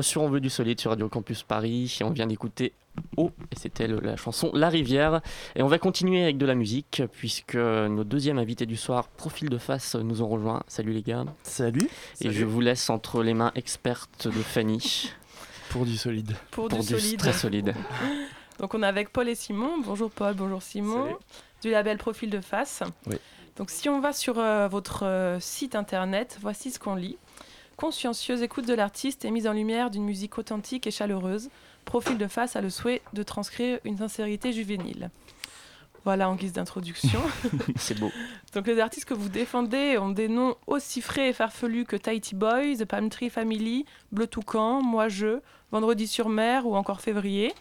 [0.02, 2.72] Sur On veut du solide sur Radio Campus Paris et on vient d'écouter
[3.16, 5.22] Oh et c'était le- la chanson La Rivière
[5.56, 9.48] et on va continuer avec de la musique puisque nos deuxièmes invités du soir Profil
[9.48, 10.62] de face nous ont rejoint.
[10.66, 11.24] Salut les gars.
[11.42, 11.88] Salut.
[12.20, 12.34] Et Salut.
[12.34, 15.10] je vous laisse entre les mains expertes de Fanny.
[15.70, 16.34] Pour du solide.
[16.50, 17.18] Pour du solide.
[17.18, 17.74] très solide.
[18.60, 19.80] Donc on est avec Paul et Simon.
[19.84, 21.04] Bonjour Paul, bonjour Simon.
[21.04, 21.16] Salut.
[21.62, 22.82] Du label Profil de face.
[23.06, 23.16] Oui.
[23.56, 27.16] Donc si on va sur euh, votre euh, site internet, voici ce qu'on lit.
[27.86, 31.48] Consciencieuse écoute de l'artiste et mise en lumière d'une musique authentique et chaleureuse.
[31.84, 35.10] Profil de face a le souhait de transcrire une sincérité juvénile.
[36.04, 37.20] Voilà en guise d'introduction.
[37.76, 38.12] C'est beau.
[38.54, 42.36] Donc les artistes que vous défendez ont des noms aussi frais et farfelus que Tahiti
[42.36, 45.40] Boys, The Palm Tree Family, Bleu Toucan, Moi Je,
[45.72, 47.52] Vendredi sur Mer ou encore Février.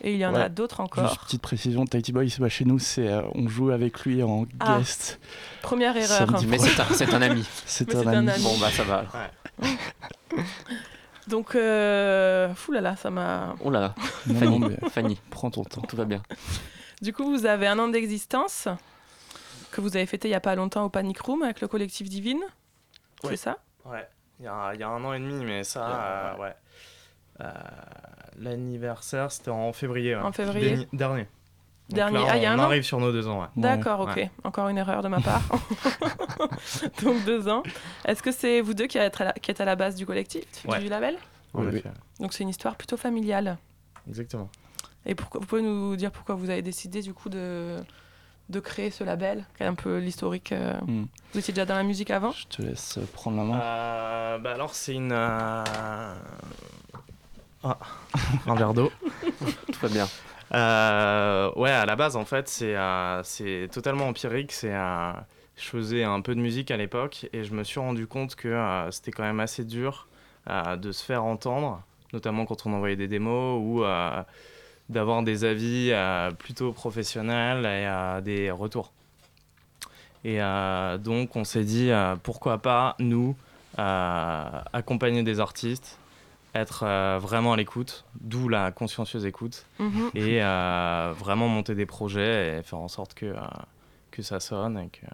[0.00, 1.08] Et il y en a d'autres encore.
[1.08, 4.46] Juste petite précision, Tahiti Boy, bah, chez nous, c'est, euh, on joue avec lui en
[4.60, 4.78] Ah.
[4.78, 5.20] guest.
[5.62, 6.18] Première erreur.
[6.18, 7.44] samedi Mais c'est un, c'est un ami.
[7.66, 8.42] C'est un ami.
[8.42, 9.04] Bon bah ça va.
[11.26, 12.54] Donc, euh...
[12.54, 13.54] fou là là, ça m'a.
[13.62, 13.94] Oh là là.
[14.26, 14.58] Non, Fanny.
[14.58, 15.20] non, mais Fanny.
[15.30, 15.82] prends ton temps.
[15.82, 16.22] Tout va bien.
[17.02, 18.66] Du coup, vous avez un an d'existence
[19.70, 22.08] que vous avez fêté il n'y a pas longtemps au Panic Room avec le collectif
[22.08, 22.40] Divine.
[23.22, 23.30] Ouais.
[23.30, 23.58] C'est ça?
[23.84, 24.08] Ouais,
[24.40, 26.54] il y, a, il y a un an et demi, mais ça, euh, ouais.
[27.40, 27.50] Euh,
[28.38, 30.14] L'anniversaire, c'était en février.
[30.16, 30.22] ouais.
[30.22, 30.76] En février.
[30.76, 31.26] Déni- Dernier.
[31.88, 32.18] Dernier.
[32.18, 33.46] là, Ah, il y a on un an arrive sur nos deux ans, ouais.
[33.56, 34.16] D'accord, ok.
[34.16, 34.30] Ouais.
[34.44, 35.42] Encore une erreur de ma part.
[37.02, 37.62] Donc deux ans.
[38.04, 40.04] Est-ce que c'est vous deux qui êtes à la, qui êtes à la base du
[40.06, 40.80] collectif, Ouais.
[40.80, 41.16] du label
[41.54, 41.90] Oui, effet.
[42.20, 43.56] Donc c'est une histoire plutôt familiale.
[44.08, 44.50] Exactement.
[45.06, 47.76] Et pourquoi, vous pouvez nous dire pourquoi vous avez décidé du coup de,
[48.50, 51.06] de créer ce label Quel est un peu l'historique euh, Hmm.
[51.32, 52.32] Vous étiez déjà dans la musique avant?
[52.32, 53.60] Je te laisse euh, prendre la main.
[53.60, 55.12] Euh, bah alors, c'est une.
[55.12, 55.64] euh,
[57.64, 57.78] Ah,
[58.46, 58.90] un verre d'eau.
[59.72, 60.06] Tout va bien.
[60.54, 64.52] Euh, ouais, à la base, en fait, c'est euh, totalement empirique.
[64.52, 65.12] C'est euh,
[65.56, 68.86] je faisais un peu de musique à l'époque et je me suis rendu compte que
[68.90, 70.06] c'était quand même assez dur
[70.46, 71.82] de se faire entendre,
[72.12, 73.82] notamment quand on envoyait des démos ou
[74.88, 75.92] d'avoir des avis
[76.38, 78.92] plutôt professionnels et des retours.
[80.22, 80.38] Et
[81.00, 81.90] donc on s'est dit
[82.22, 83.34] pourquoi pas nous
[83.76, 85.98] accompagner des artistes,
[86.58, 90.10] être euh, vraiment à l'écoute, d'où la consciencieuse écoute, Mhm.
[90.14, 93.40] et euh, vraiment monter des projets et faire en sorte que, euh,
[94.10, 95.06] que ça sonne et que...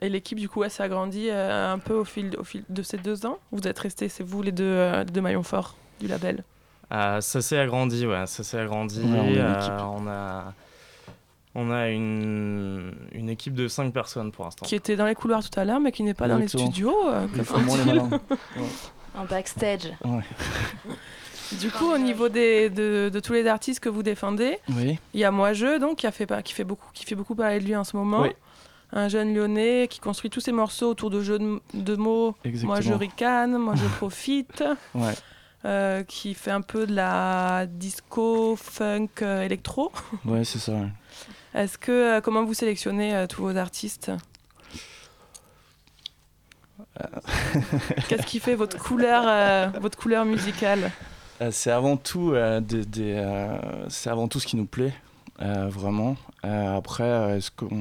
[0.00, 2.82] Et l'équipe, du coup, elle s'est agrandie euh, un peu au fil, au fil de
[2.82, 3.38] ces deux ans?
[3.52, 6.42] Vous êtes restés, c'est vous les deux, euh, deux maillons forts du label?
[6.92, 9.00] Euh, ça s'est agrandi, ouais, ça s'est agrandi.
[9.02, 9.08] Ouais,
[9.84, 10.52] on Euh, a,
[11.54, 14.66] on a une, une équipe de 5 personnes pour l'instant.
[14.66, 16.94] Qui était dans les couloirs tout à l'heure, mais qui n'est pas dans les studios.
[17.08, 17.44] euh, les.
[19.16, 19.92] En backstage.
[21.60, 24.98] Du coup, au niveau des, de, de tous les artistes que vous défendez, Oui.
[25.12, 27.14] il y a Moi Je, donc, qui, a fait, pas- qui, fait beaucoup, qui fait
[27.14, 28.22] beaucoup parler de lui en ce moment.
[28.22, 28.30] Oui.
[28.92, 32.34] Un jeune lyonnais qui construit tous ses morceaux autour de jeux de, de mots.
[32.62, 34.64] Moi je ricane, moi je profite.
[34.94, 35.14] Ouais.
[35.66, 39.90] Euh, qui fait un peu de la disco, funk, euh, électro.
[40.26, 40.72] Ouais, c'est ça.
[41.54, 44.12] Est-ce que euh, comment vous sélectionnez euh, tous vos artistes?
[48.08, 50.90] Qu'est-ce qui fait votre couleur, euh, votre couleur musicale
[51.40, 53.56] Euh, c'est avant tout euh, des, des, euh,
[53.88, 54.92] c'est avant tout ce qui nous plaît
[55.42, 56.16] euh, vraiment.
[56.44, 57.80] Euh, après euh, est-ce qu'on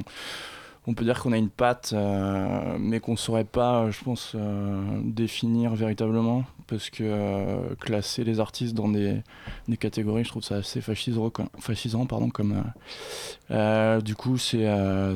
[0.87, 4.33] on peut dire qu'on a une patte euh, mais qu'on saurait pas euh, je pense
[4.35, 9.21] euh, définir véritablement parce que euh, classer les artistes dans des,
[9.67, 11.29] des catégories je trouve ça assez fascisant,
[12.05, 12.63] pardon comme
[14.03, 14.67] du coup c'est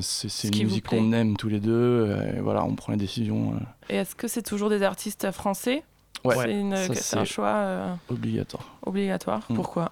[0.01, 3.53] c'est une musique qu'on aime tous les deux et voilà on prend les décisions
[3.89, 5.83] Et est-ce que c'est toujours des artistes français?
[6.23, 6.63] Ouais.
[6.95, 9.41] C'est un choix obligatoire obligatoire.
[9.49, 9.55] Mm.
[9.55, 9.91] Pourquoi?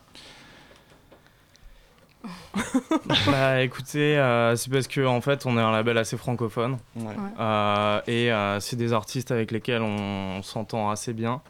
[3.27, 7.13] Bah écoutez, euh, c'est parce que en fait on est un label assez francophone Ouais.
[7.39, 11.41] Euh, et euh, c'est des artistes avec lesquels on, s'entend assez bien.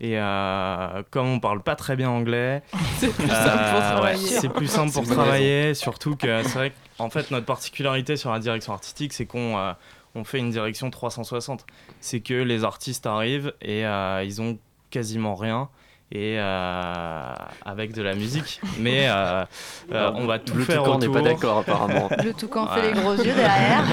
[0.00, 2.62] Et euh, comme on parle pas très bien anglais,
[2.98, 4.28] C'est plus simple pour ouais, travailler.
[4.28, 5.74] c'est plus simple pour travailler.
[5.74, 9.72] Surtout que c'est vrai qu'en fait notre particularité sur la direction artistique, c'est qu'on euh,
[10.14, 11.64] on fait une direction 360.
[12.00, 14.58] C'est que les artistes arrivent et euh, ils ont
[14.90, 15.68] quasiment rien.
[16.12, 19.44] Et euh, avec de la musique, mais euh,
[19.92, 22.08] euh, on va tout Le faire Toucan n'est pas d'accord, apparemment.
[22.22, 23.84] Le toucan fait les gros yeux derrière.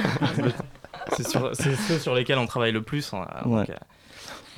[1.13, 3.12] C'est sur- ceux sur lesquels on travaille le plus.
[3.13, 3.76] hein, donc, Ouais.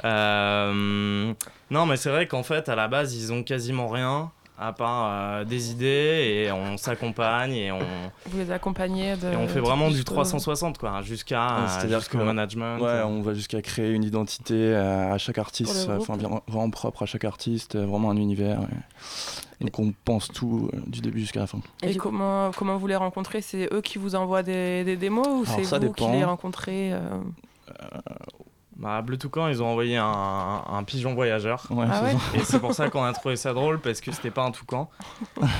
[0.04, 1.34] euh, euh,
[1.72, 5.10] non, mais c'est vrai qu'en fait, à la base, ils ont quasiment rien à part
[5.12, 7.80] euh, des idées et on s'accompagne et on,
[8.28, 12.00] Vous les accompagnez de, et on fait vraiment du disco 360 quoi, jusqu'à Ouais, c'est-à-dire
[12.00, 12.80] jusqu'au que- management.
[12.80, 17.04] Ouais, on va jusqu'à créer une identité euh, à chaque artiste, euh, enfin vraiment propre
[17.04, 18.60] à chaque artiste, euh, vraiment un univers.
[18.62, 18.68] ouais.
[19.62, 21.60] Donc on pense tout euh, du début jusqu'à la fin.
[21.84, 23.41] Et, comment, comment vous les rencontrez?
[23.41, 27.00] C'est eux qui vous envoient des, des démos ou c'est vous qui les rencontrez euh
[28.78, 31.66] Bah, Bleu Toucan, ils ont envoyé un, un pigeon voyageur.
[31.70, 34.32] Ouais, Ah ouais Et c'est pour ça qu'on a trouvé ça drôle parce que c'était
[34.32, 34.90] pas un toucan.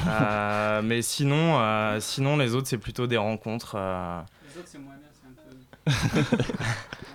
[0.08, 3.76] Euh, mais sinon, euh, sinon, les autres, c'est plutôt des rencontres.
[3.78, 4.20] euh,
[4.54, 6.24] Les autres, c'est moins bien, c'est un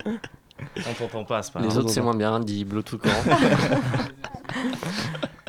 [0.09, 0.19] peu.
[0.89, 3.09] On t'entend pas, c'est pas Les autres, c'est moins bien, dit Bleu Toucan.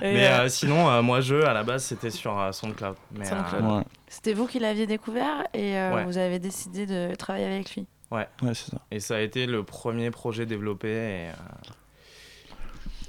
[0.03, 2.95] Et, Mais euh, euh, sinon, euh, moi, je, à la base, c'était sur euh, SoundCloud.
[3.17, 3.63] Mais, SoundCloud.
[3.63, 6.05] euh, Ouais, C'était vous qui l'aviez découvert et euh, Ouais.
[6.05, 7.85] vous avez décidé de travailler avec lui?
[8.11, 8.27] Ouais.
[8.41, 8.77] ouais c'est ça.
[8.91, 10.89] Et ça a été le premier projet développé.
[10.89, 11.33] Et, euh,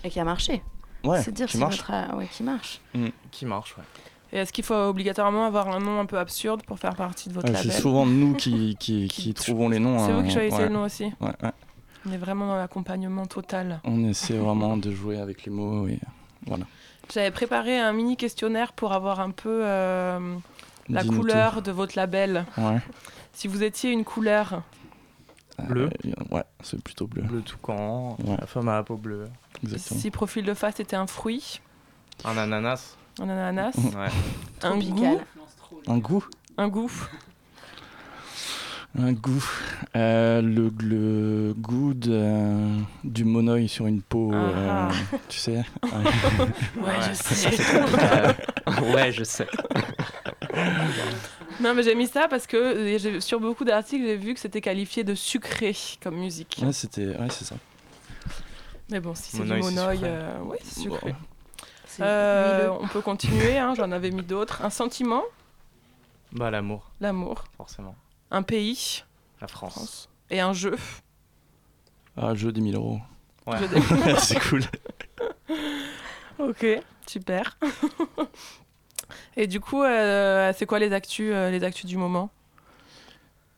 [0.05, 0.63] Et qui a marché.
[1.05, 1.79] Ouais, C'est dire qui si marche.
[1.79, 2.81] votre ouais, qui marche.
[3.33, 3.83] qui marche, ouais.
[4.33, 7.35] et est-ce qu'il faut obligatoirement avoir un nom un peu absurde pour faire partie de
[7.35, 9.99] votre Ouais, label c'est souvent nous qui, qui, qui trouvons les noms.
[10.07, 10.69] C'est vous hein, qui choisissez ouais.
[10.69, 11.51] le nom aussi Ouais, ouais.
[12.07, 13.81] On est vraiment dans l'accompagnement total.
[13.85, 15.99] On essaie vraiment de jouer avec les mots et
[16.47, 16.65] voilà.
[17.13, 20.37] J'avais préparé un mini questionnaire pour avoir un peu euh,
[20.89, 22.45] la couleur de votre label.
[22.59, 22.79] Ouais.
[23.33, 24.63] Si vous étiez une couleur,
[25.69, 25.91] Bleu.
[26.07, 27.23] Euh, ouais, c'est plutôt bleu.
[27.23, 28.37] Bleu toucan, Ouais.
[28.41, 29.29] la femme à la peau bleue,
[29.63, 30.01] Exactement.
[30.01, 31.61] si profil de face était un fruit,
[32.25, 32.97] un ananas.
[33.21, 34.09] un ananas, Ouais.
[34.63, 35.21] un goût,
[35.87, 36.25] Un goût
[36.59, 36.93] un goût,
[38.99, 39.43] Un goût.
[39.97, 44.89] Euh, le, le goût de- du monoeil sur une peau, Ah.
[44.91, 45.65] euh, tu sais.
[45.83, 47.57] Ouais, je sais.
[47.73, 48.33] Euh,
[48.95, 49.47] ouais, je sais.
[51.61, 54.61] Non, mais j'ai mis ça parce que euh, sur beaucoup d'articles, j'ai vu que c'était
[54.61, 56.61] qualifié de sucré comme musique.
[56.63, 57.57] Ouais, c'était, ouais, c'est ça.
[58.91, 59.99] Mais bon, si c'est du sucré.
[60.03, 61.13] euh, ouais, c'est sucré.
[61.13, 61.17] Bon.
[62.05, 64.63] Euh, on peut continuer, hein, j'en avais mis d'autres.
[64.65, 65.23] Un sentiment,
[66.33, 67.45] Bah, l'amour, l'amour.
[67.57, 67.95] forcément.
[68.31, 69.03] Un pays,
[69.41, 69.73] La France.
[69.73, 70.09] France.
[70.31, 70.77] Et un jeu?
[72.17, 72.99] Ah, jeu 10 000 euros.
[73.47, 73.59] Ouais.
[73.59, 73.81] Jeu des-
[74.19, 74.63] c'est cool.
[76.39, 76.67] ok,
[77.07, 77.59] super.
[79.37, 82.31] Et du coup, euh, c'est quoi les actus, euh, les actus du moment?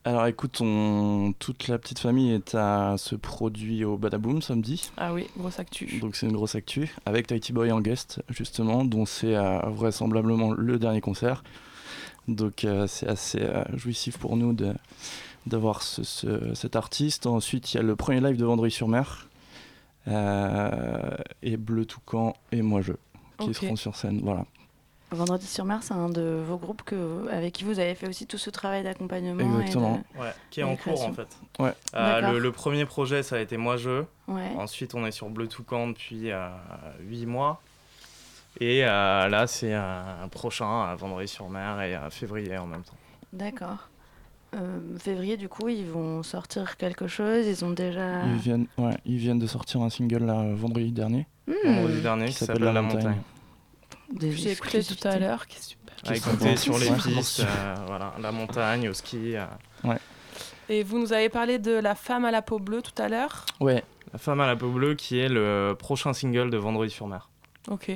[0.07, 1.33] Alors écoute, on...
[1.39, 4.91] toute la petite famille est à ce produit au Badaboom samedi.
[4.99, 5.99] Ah oui, grosse actu.
[6.01, 10.53] Donc c'est une grosse actu, avec Tahiti Boy en guest justement, dont c'est euh, vraisemblablement
[10.53, 11.43] le dernier concert.
[12.29, 14.75] Donc c'est assez jouissif pour nous de,
[15.47, 17.27] d'avoir ce, ce- cet artiste.
[17.27, 19.29] Ensuite il y a le premier live de Vendredi sur Mer,
[20.09, 22.93] euh, et Bleu Toucan et Moi Je,
[23.39, 24.21] qui seront sur scène.
[24.23, 24.45] Voilà.
[25.15, 28.27] Vendredi sur mer, c'est un de vos groupes que, avec qui vous avez fait aussi
[28.27, 29.41] tout ce travail d'accompagnement.
[29.41, 30.03] et de- Exactement.
[30.19, 31.29] Ouais, qui est en cours en fait.
[31.59, 31.73] Ouais.
[31.95, 34.05] Euh, le, le premier projet, ça a été Moi Je.
[34.29, 34.51] Ouais.
[34.59, 36.31] Ensuite, on est sur Bleu Toucan depuis
[37.01, 37.61] 8 mois.
[38.61, 42.95] Et euh, là, c'est un prochain à Vendredi-sur-Mer et à février en même temps.
[43.33, 43.89] D'accord.
[44.55, 47.45] Euh, février, du coup, ils vont sortir quelque chose.
[47.47, 48.25] Ils ont déjà.
[48.27, 51.27] Ils, viennent, ouais, ils viennent de sortir un single là, vendredi dernier.
[51.49, 51.53] Hmm.
[51.65, 53.17] Vendredi dernier, qui s'appelle La Montagne.
[54.21, 55.95] J'ai écouté tout à l'heure, qui est super.
[56.07, 56.57] À Qui écouter bons.
[56.57, 56.97] sur les Ouais.
[56.97, 59.37] pistes, euh, voilà, la montagne, au ski.
[59.37, 59.45] euh.
[59.85, 59.99] Ouais.
[60.69, 63.45] Et vous nous avez parlé de La femme à la peau bleue tout à l'heure.
[63.61, 63.83] Ouais.
[64.13, 67.29] La femme à la peau bleue, qui est le prochain single de Vendredi-sur-Mer.
[67.71, 67.87] Ok.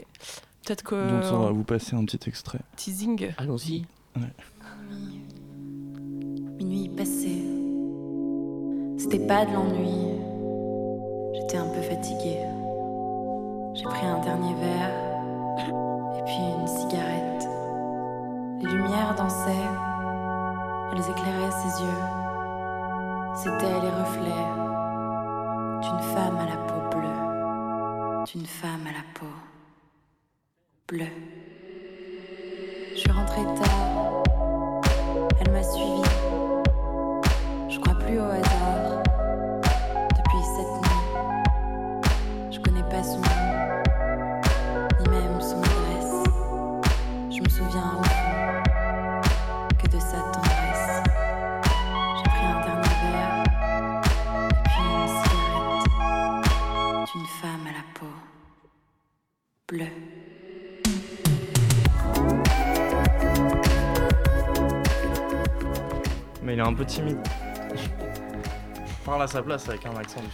[0.64, 0.94] Peut-être que.
[0.94, 2.60] Donc on va vous passer un petit extrait.
[2.76, 3.30] Teasing.
[3.38, 3.84] Allons-y.
[6.58, 7.42] Minuit passé,
[8.98, 10.18] c'était pas de l'ennui.
[11.34, 12.40] J'étais un peu fatiguée.
[13.74, 15.07] J'ai pris un dernier verre
[18.68, 19.68] lumières dansaient,
[20.92, 22.02] elles éclairaient ses yeux.
[23.34, 24.46] C'étaient les reflets
[25.82, 29.26] d'une femme à la peau bleue, d'une femme à la peau
[30.88, 31.16] bleue.
[32.96, 33.67] Je rentrée tard,
[66.88, 67.18] Timide.
[69.04, 70.26] Parle à sa place avec un accent du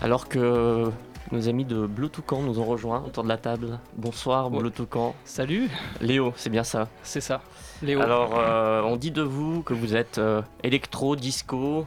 [0.00, 0.90] Alors que
[1.32, 3.80] nos amis de Bleu Toucan nous ont rejoints autour de la table.
[3.96, 5.14] Bonsoir Bleu Toucan.
[5.24, 5.68] Salut.
[6.00, 6.88] Léo, c'est bien ça.
[7.02, 7.42] C'est ça.
[7.82, 8.00] Léo.
[8.00, 11.84] Alors, euh, on dit de vous que vous êtes euh, électro, disco,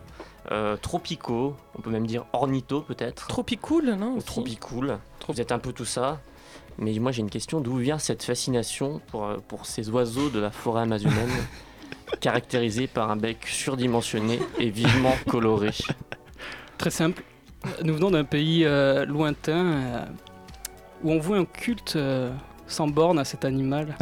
[0.51, 3.27] euh, tropico, on peut même dire ornitho peut-être.
[3.27, 4.99] Tropicool, non Ou Tropicool.
[5.29, 6.19] Vous êtes un peu tout ça.
[6.77, 10.39] Mais moi j'ai une question, d'où vient cette fascination pour, euh, pour ces oiseaux de
[10.39, 11.29] la forêt amazonienne
[12.19, 15.69] caractérisés par un bec surdimensionné et vivement coloré
[16.77, 17.23] Très simple.
[17.83, 20.05] Nous venons d'un pays euh, lointain euh,
[21.03, 22.31] où on voit un culte euh,
[22.67, 23.95] sans borne à cet animal.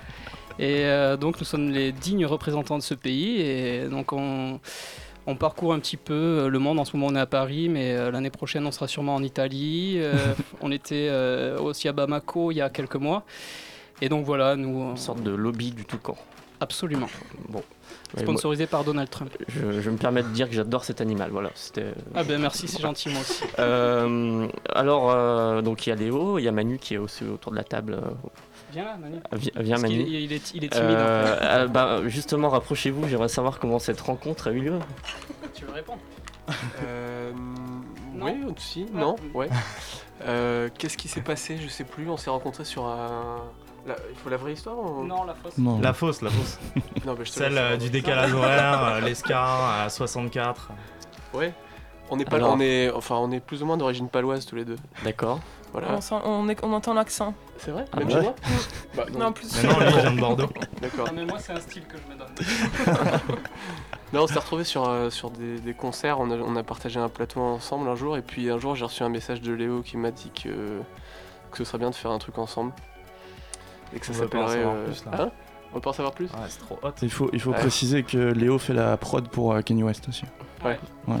[0.58, 0.84] et
[1.18, 4.60] donc nous sommes les dignes représentants de ce pays et donc on,
[5.26, 6.78] on parcourt un petit peu le monde.
[6.78, 10.00] En ce moment on est à Paris mais l'année prochaine on sera sûrement en Italie.
[10.10, 13.24] Euh, on était euh, aussi à Bamako il y a quelques mois.
[14.00, 14.90] Et donc voilà, nous...
[14.90, 16.16] Une sorte de lobby du toucan.
[16.60, 17.08] Absolument.
[17.48, 17.62] Bon.
[18.18, 19.30] Sponsorisé par Donald Trump.
[19.48, 21.30] Je, je me permets de dire que j'adore cet animal.
[21.30, 21.92] Voilà, c'était.
[22.14, 23.44] Ah ben merci, c'est gentil moi aussi.
[23.58, 27.24] Euh, alors, euh, donc il y a Léo, il y a Manu qui est aussi
[27.24, 27.94] autour de la table.
[27.94, 28.10] euh,
[28.72, 29.16] Viens là, Manu.
[29.32, 30.04] Vi- Viens Parce Manu.
[30.06, 30.82] il est- il est timide, en fait.
[30.82, 34.78] Euh, euh, bah, justement, rapprochez-vous, j'aimerais savoir comment cette rencontre a eu lieu.
[35.54, 36.00] Tu veux répondre?
[36.84, 37.32] Euh,
[38.14, 38.26] Non.
[38.26, 38.98] oui, aussi, Ah.
[38.98, 39.48] non, ouais.
[40.24, 41.56] Euh, Qu'est-ce qui s'est passé?
[41.62, 42.08] Je sais plus.
[42.10, 43.42] On s'est rencontrés sur un.
[43.86, 45.04] La- Il faut la vraie histoire ou...
[45.04, 45.58] Non, la fausse.
[45.58, 45.80] Non.
[45.80, 46.58] La fausse, la fausse.
[47.06, 50.70] Non, mais je te Celle laisse, euh, du décalage horaire, euh, l'escar à 64.
[51.34, 51.52] Ouais.
[52.10, 52.54] On est pas, Alors.
[52.54, 54.76] on est, enfin, on est plus ou moins d'origine paloise tous les deux.
[55.04, 55.38] D'accord.
[55.72, 55.92] Voilà.
[55.92, 57.32] On, sent- on est- on entend l'accent.
[57.58, 57.84] C'est vrai?
[57.92, 58.34] Ah Même ouais chez moi?
[58.96, 59.48] Bah, Non, en plus.
[59.62, 60.48] Mais non, lui, il vient de Bordeaux.
[60.82, 61.06] D'accord.
[61.08, 63.20] Ah, mais moi, c'est un style que je me donne.
[64.12, 66.98] Non, on s'est retrouvés sur, euh, sur des, des concerts, on a, on a partagé
[66.98, 69.82] un plateau ensemble un jour, et puis un jour j'ai reçu un message de Léo
[69.82, 70.80] qui m'a dit que,
[71.52, 72.72] que ce serait bien de faire un truc ensemble.
[73.94, 74.48] Et que ça On s'appellerait.
[74.56, 75.10] savoir euh, plus, là.
[75.22, 75.30] hein
[75.74, 76.90] On pas en savoir plus Ouais, c'est trop hot.
[77.02, 77.58] Il faut, il faut Ouais.
[77.58, 80.24] préciser que Léo fait la prod pour euh, Kanye West aussi.
[80.64, 80.78] Ouais.
[81.06, 81.16] Ouais.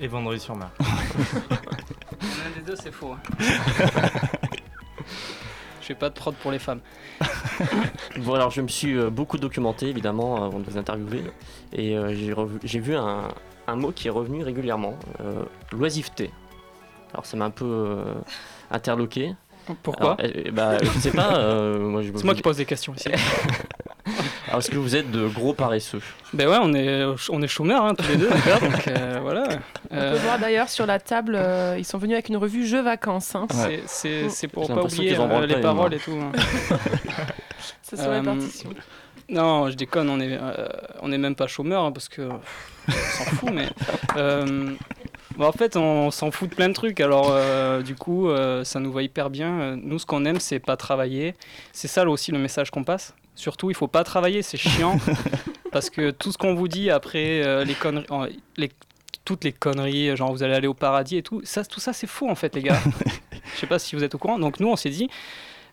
[0.00, 0.70] Et vendredi sur mer.
[0.80, 3.12] L'un des deux, c'est faux.
[3.12, 3.18] hein.
[5.80, 6.80] Je fais pas de prod pour les femmes.
[8.18, 11.22] Bon, alors je me suis euh, beaucoup documenté évidemment avant de vous interviewer
[11.72, 12.14] et euh,
[12.64, 13.28] j'ai vu un,
[13.66, 15.42] un mot qui est revenu régulièrement euh,
[15.72, 16.30] l'oisiveté.
[17.12, 18.14] Alors ça m'a un peu euh,
[18.70, 19.34] interloqué.
[19.82, 21.36] Pourquoi Alors, eh, bah, Je sais pas.
[21.36, 23.08] euh, moi, je- C'est moi qui pose des questions ici.
[24.48, 26.00] Alors est-ce que vous êtes de gros paresseux
[26.34, 29.44] Ben ouais, on est, on est chômeurs hein, tous les deux, d'accord Donc euh, voilà.
[29.90, 32.66] On Euh, peut voir d'ailleurs sur la table, euh, ils sont venus avec une revue
[32.66, 33.34] Jeux Vacances.
[33.34, 33.46] hein.
[33.50, 35.96] c'est- c'est c'est pour J'ai pas l'impression oublier qu'ils en euh, branlent les paroles les
[35.96, 36.12] et tout.
[36.20, 36.32] hein.
[37.82, 38.22] C'est sur Euh.
[39.30, 40.68] Non, je déconne, on est, euh,
[41.00, 43.68] on est même pas chômeurs hein, parce que pff, on s'en fout, mais.
[44.18, 44.72] euh,
[45.38, 47.00] bah, en fait, on s'en fout de plein de trucs.
[47.00, 49.60] Alors, euh, du coup, euh, ça nous va hyper bien.
[49.60, 51.34] Euh, Nous, ce qu'on aime, c'est pas travailler.
[51.72, 53.14] C'est ça aussi le message qu'on passe.
[53.34, 54.98] Surtout, il faut pas travailler, c'est chiant.
[55.72, 58.06] parce que tout ce qu'on vous dit après, euh, les conneries.
[58.56, 58.70] les-
[59.24, 62.06] toutes les conneries, genre vous allez aller au paradis et tout, ça, tout ça c'est
[62.06, 62.76] faux en fait, les gars.
[63.54, 64.38] Je sais pas si vous êtes au courant.
[64.38, 65.08] Donc, nous, on s'est dit.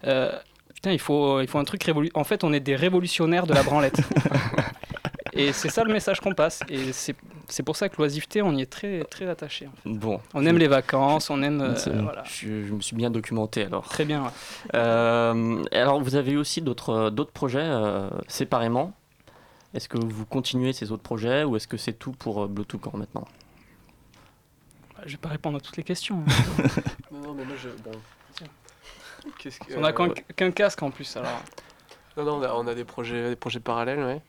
[0.05, 0.31] euh,
[0.73, 2.19] Putain, il faut, il faut un truc révolutionnaire.
[2.21, 3.99] En fait, on est des révolutionnaires de la branlette.
[5.33, 6.61] Et c'est ça le message qu'on passe.
[6.69, 7.15] Et c'est
[7.51, 9.67] c'est pour ça que l'oisiveté, on y est très, très attaché.
[9.67, 9.89] en fait.
[9.89, 10.19] Bon.
[10.33, 11.61] On aime les vacances, on aime.
[11.61, 12.23] euh, voilà.
[12.25, 13.87] je, je me suis bien documenté alors.
[13.87, 14.23] Très bien.
[14.23, 14.29] ouais.
[14.75, 18.93] Euh, alors, vous avez aussi d'autres d'autres projets euh, séparément.
[19.73, 22.81] Est-ce que vous continuez ces autres projets ou est-ce que c'est tout pour euh, Bluetooth
[22.81, 23.25] Camp maintenant?
[24.95, 26.23] Bah, Je vais pas répondre à toutes les questions.
[27.11, 27.69] Non, non, mais moi je.
[27.83, 27.91] Bon.
[29.37, 31.41] Qu'est-ce que- on a qu'un euh, qu'un casque en plus, alors.
[32.17, 34.21] Non, non, on a, on a des, projets, des projets parallèles, ouais.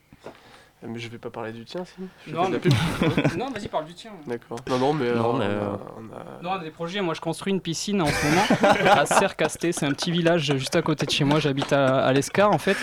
[0.84, 1.92] Mais je vais pas parler du tien, si
[2.26, 2.58] Je Non, mais-
[3.38, 4.10] Non, vas-y, parle du tien.
[4.26, 4.58] D'accord.
[4.68, 5.12] Non, non, mais.
[5.12, 7.00] Non, euh, mais, on a- euh, on a- Non, on a des projets.
[7.00, 9.70] Moi, je construis une piscine en ce moment à Sercasté.
[9.72, 11.38] C'est un petit village juste à côté de chez moi.
[11.38, 12.76] J'habite à, à l'Escar, en fait.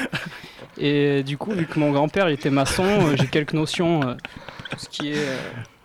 [0.77, 4.13] Et du coup, vu que mon grand-père il était maçon, euh, j'ai quelques notions, euh,
[4.69, 5.35] tout ce qui est euh,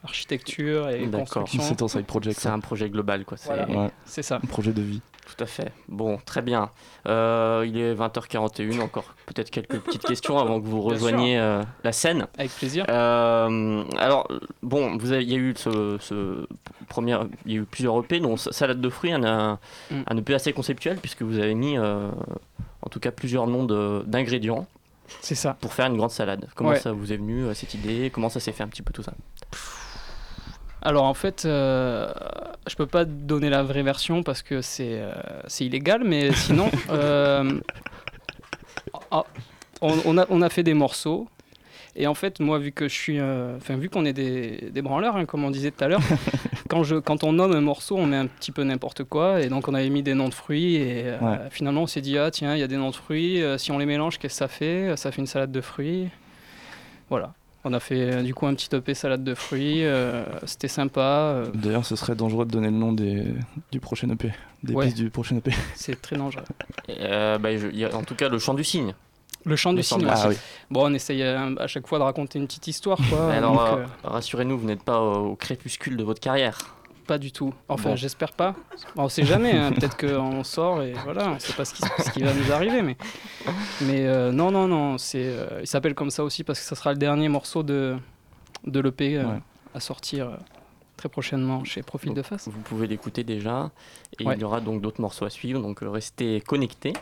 [0.05, 1.27] architecture et D'accord.
[1.45, 1.63] construction.
[1.63, 2.39] C'est ton side project.
[2.39, 3.37] C'est un projet global, quoi.
[3.37, 3.69] C'est Voilà.
[3.69, 3.91] Ouais.
[4.05, 4.37] C'est ça.
[4.37, 5.01] Un projet de vie.
[5.37, 5.73] Tout à fait.
[5.89, 6.71] Bon, très bien.
[7.09, 11.93] Euh, il est 20h41, encore peut-être quelques petites questions avant que vous rejoigniez euh, la
[11.93, 12.27] scène.
[12.39, 12.85] Avec plaisir.
[12.89, 14.29] Euh, alors,
[14.63, 16.47] bon, vous avez, il y a eu ce, ce
[16.89, 19.59] premier, il y a eu plusieurs EP, dont Salade de fruits, un, un,
[19.91, 20.03] Mm.
[20.07, 23.65] un EP assez conceptuel, puisque vous avez mis, en tout cas, plusieurs noms
[24.07, 24.67] d'ingrédients.
[25.21, 25.57] C'est ça.
[25.61, 26.49] Pour faire une grande salade.
[26.55, 26.79] Comment Ouais.
[26.79, 28.11] ça vous est venu, cette idée?
[28.13, 29.13] Comment ça s'est fait un petit peu tout ça?
[30.85, 32.13] Alors en fait, euh,
[32.69, 35.13] je peux pas donner la vraie version parce que c'est euh,
[35.47, 37.59] c'est illégal, mais sinon, euh,
[39.11, 39.25] ah,
[39.81, 41.27] on, on a, on a fait des morceaux.
[41.97, 44.83] Et en fait, moi, vu que je suis, euh, enfin, vu qu'on est des, des
[44.83, 46.01] branleurs, hein, comme on disait tout à l'heure,
[46.69, 49.41] quand, je, quand on nomme un morceau, on met un petit peu n'importe quoi.
[49.43, 50.75] Et donc, on avait mis des noms de fruits.
[50.75, 51.39] Et Ouais.
[51.51, 53.41] finalement, on s'est dit, ah tiens, il y a des noms de fruits.
[53.59, 54.97] si on les mélange, qu'est-ce que ça fait?
[54.97, 56.09] Ça fait une salade de fruits.
[57.11, 57.33] Voilà.
[57.67, 59.85] On a fait euh, du coup un petit EP salade de fruits.
[59.85, 61.01] euh, C'était sympa.
[61.01, 63.25] euh, D'ailleurs, ce serait dangereux de donner le nom des,
[63.73, 64.33] du prochain EP.
[64.63, 64.85] Des Ouais.
[64.87, 65.51] pistes du prochain EP.
[65.75, 66.43] C'est très dangereux.
[66.89, 68.95] Et, euh, bah, je- il y a en tout cas le chant du cygne.
[69.47, 70.01] Le chant Le du cygne.
[70.15, 70.37] cygne.
[70.71, 73.31] Bon, on essaye à chaque fois de raconter une petite histoire, quoi.
[73.33, 76.59] Alors, euh, rassurez-nous, vous n'êtes pas au, au crépuscule de votre carrière.
[77.05, 77.53] Pas du tout.
[77.69, 77.97] Enfin, Bon.
[77.97, 78.55] j'espère pas.
[78.97, 79.53] On sait jamais.
[79.53, 79.73] hein.
[79.77, 82.83] Peut-être qu'on sort et voilà, on sait pas ce qui, ce qui va nous arriver.
[82.83, 82.97] Mais,
[83.83, 84.99] mais euh, non, non, non.
[84.99, 87.97] C'est, euh, il s'appelle comme ça aussi parce que ça sera le dernier morceau de,
[88.67, 89.39] de l'EP euh, Ouais.
[89.75, 90.39] à sortir
[90.97, 92.49] très prochainement chez Profil de Face.
[92.49, 93.71] Vous pouvez l'écouter déjà.
[94.19, 94.35] Et Ouais.
[94.37, 96.93] il y aura donc d'autres morceaux à suivre, donc restez connectés.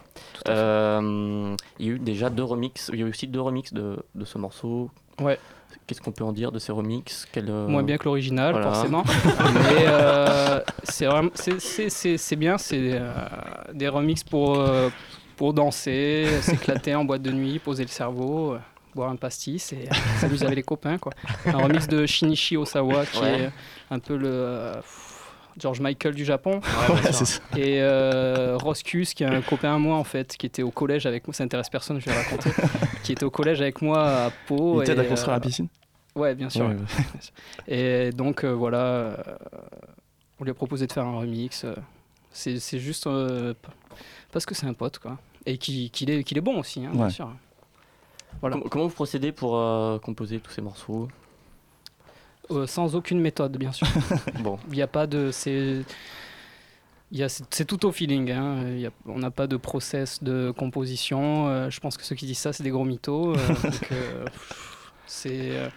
[0.46, 2.90] il y a eu déjà deux remixes.
[2.92, 4.90] Il y a eu aussi deux remixes de, de ce morceau.
[5.20, 5.38] Ouais.
[5.86, 7.26] Qu'est-ce qu'on peut en dire de ces remixes?
[7.32, 8.72] Quel, euh, Moins bien que l'original, voilà.
[8.72, 9.02] forcément.
[9.54, 13.12] Mais euh, c'est bien, c'est euh,
[13.74, 14.58] des remixes pour,
[15.36, 18.56] pour danser, s'éclater en boîte de nuit, poser le cerveau,
[18.94, 20.98] boire un pastis et s'amuser avec les copains.
[20.98, 21.12] Quoi.
[21.46, 23.40] Un remix de Shinichi Osawa qui Ouais.
[23.44, 23.50] est
[23.90, 24.72] un peu le
[25.58, 26.60] George Michael du Japon.
[26.88, 27.40] Ouais, ça.
[27.56, 31.06] Et euh, Roscus, qui est un copain à moi en fait, qui était au collège
[31.06, 32.50] avec moi, ça intéresse personne, je vais le raconter,
[33.02, 34.82] qui était au collège avec moi à Pau.
[34.82, 35.68] Il t'aide à construire euh, la piscine
[36.14, 36.66] Ouais, bien sûr.
[36.66, 36.86] Ouais, ouais.
[38.08, 39.14] Et donc euh, voilà, euh,
[40.40, 41.64] on lui a proposé de faire un remix.
[41.64, 41.74] euh,
[42.32, 43.54] C'est c'est juste euh,
[44.30, 45.18] parce que c'est un pote, quoi.
[45.46, 47.30] Et qu'il qu'il est, qu'il est bon aussi, hein, bien sûr.
[48.40, 48.56] Voilà.
[48.70, 51.08] Comment vous procédez pour euh, composer tous ces morceaux?
[52.58, 53.86] Euh, sans aucune méthode, bien sûr.
[54.42, 55.30] Bon, Il n'y a pas de.
[55.32, 55.82] C'est.
[57.10, 58.30] il y a- C'est tout au feeling.
[58.30, 58.64] hein.
[58.68, 61.48] Il y a- on n'a pas de process de composition.
[61.48, 63.34] Euh, je pense que ceux qui disent ça, c'est des gros mythos.
[63.34, 64.24] Euh, donc, euh,
[65.06, 65.50] c'est.
[65.52, 65.68] euh,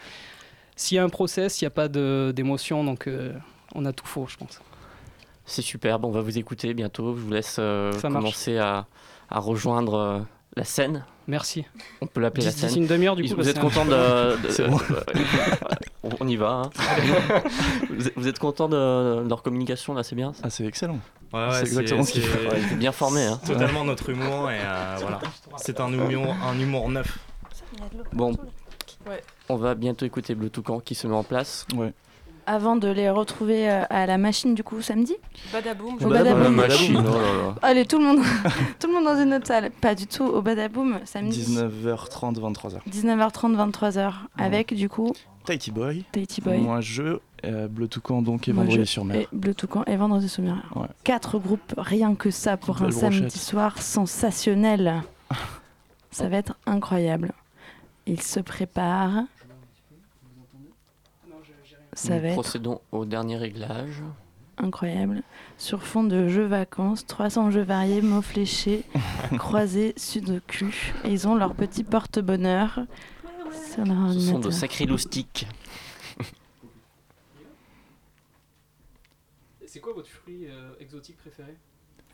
[0.78, 2.84] S'il y a un process, il n'y a pas de- d'émotion.
[2.84, 3.34] Donc, euh,
[3.74, 4.60] on a tout faux, je pense.
[5.46, 6.04] c'est superbe.
[6.06, 7.16] On va vous écouter bientôt.
[7.16, 8.86] Je vous laisse euh, commencer à,
[9.30, 10.20] à rejoindre euh,
[10.56, 11.06] la scène.
[11.28, 11.66] Merci.
[12.02, 12.78] On peut l'appeler la scène.
[12.78, 13.36] une demi-heure, du coup.
[13.36, 14.42] Vous êtes content de.
[14.44, 14.78] de- C'est bon.
[16.04, 16.50] on- on y va.
[16.66, 16.70] hein.
[17.90, 20.66] vous, êtes, vous êtes content de, de leur communication là, c'est bien ça Ah, c'est
[20.66, 21.00] excellent.
[21.34, 22.50] Ouais, ouais, C'est exactement ce qu'il c'est- faut.
[22.50, 23.24] Ouais, il est bien formé.
[23.26, 23.40] Hein.
[23.46, 25.20] Totalement notre humour et euh, voilà.
[25.58, 27.18] C'est un humour, un humour neuf.
[28.14, 28.32] Bon,
[29.08, 29.22] Ouais.
[29.50, 31.66] on va bientôt écouter Bleu Toucan qui se met en place.
[31.76, 31.94] Ouais.
[32.48, 35.16] Avant de les retrouver euh, à la machine du coup samedi.
[35.52, 35.96] Badaboum.
[36.04, 36.44] Au Badaboum.
[36.44, 37.56] La machine, oh là là.
[37.64, 38.20] Allez, tout le monde,
[38.80, 39.72] tout le monde dans une autre salle.
[39.72, 41.42] Pas du tout au Badaboom samedi.
[41.42, 42.80] 19h30, 23h.
[42.90, 44.14] 19h30, 23h.
[44.38, 45.12] Avec du coup
[45.46, 46.04] Tahiti Boy.
[46.12, 46.60] Tahiti Boy.
[46.60, 47.18] Moi, je.
[47.46, 49.18] euh, Bleu Toucan, donc, et Moi, Vendredi je- sur mer.
[49.18, 50.58] Et Bleu Toucan et Vendredi sur mer.
[50.76, 50.88] Ouais.
[51.04, 53.38] Quatre groupes, rien que ça pour un Belle samedi brochette.
[53.42, 55.02] soir sensationnel.
[56.12, 57.34] Ça va être incroyable.
[58.08, 59.24] Il se prépare.
[62.34, 64.04] Procédons au dernier réglage.
[64.58, 65.24] Incroyable.
[65.58, 68.84] Sur fond de jeux vacances, 300 jeux variés, mots fléchés,
[69.38, 70.74] croisés, sudoku.
[71.04, 72.82] Et ils ont leur petit porte-bonheur.
[73.52, 73.84] Ce
[74.20, 75.48] sont de sacrés loustiques.
[79.66, 81.58] C'est quoi votre fruit euh, exotique préféré?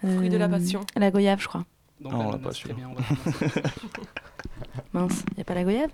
[0.04, 0.82] Euh, Fruit de la passion.
[0.96, 1.64] La goyave, je crois.
[2.00, 2.76] Non, ah, on l'a pas sûr.
[4.94, 5.92] Mince, il n'y a pas la goyave?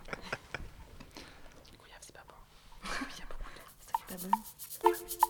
[4.24, 5.27] whatever.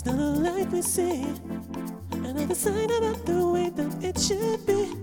[0.00, 1.26] It's not a life we see,
[2.12, 4.96] another sign about the way that it should be.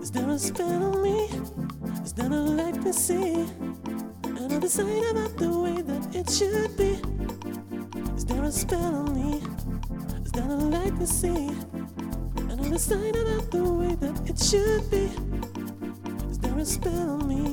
[0.00, 1.28] Is there a spell on me,
[1.96, 3.44] it's not a life we see,
[4.22, 7.00] another sign about the way that it should be.
[8.14, 9.42] Is there a spell on me?
[10.24, 11.50] Is there a light we see?
[12.36, 15.10] Another sign about the way that it should be.
[16.30, 17.47] Is there a spell on me?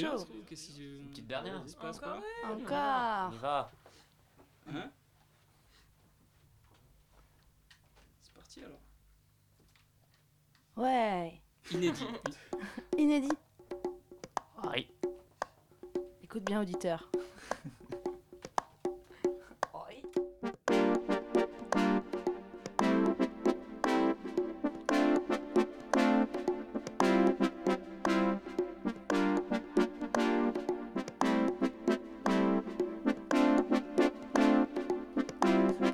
[0.00, 0.26] chaud.
[0.32, 1.62] Une petite dernière.
[1.82, 2.20] Encore.
[2.44, 3.70] Encore.
[4.66, 4.76] On y.
[4.76, 4.90] Hein?
[8.22, 8.80] C'est parti alors.
[10.76, 11.40] Ouais.
[11.72, 12.06] Inédit.
[12.98, 13.28] Inédit.
[14.70, 14.88] Oui.
[16.22, 17.10] Écoute bien, auditeur.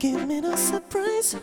[0.00, 1.36] giving no surprise.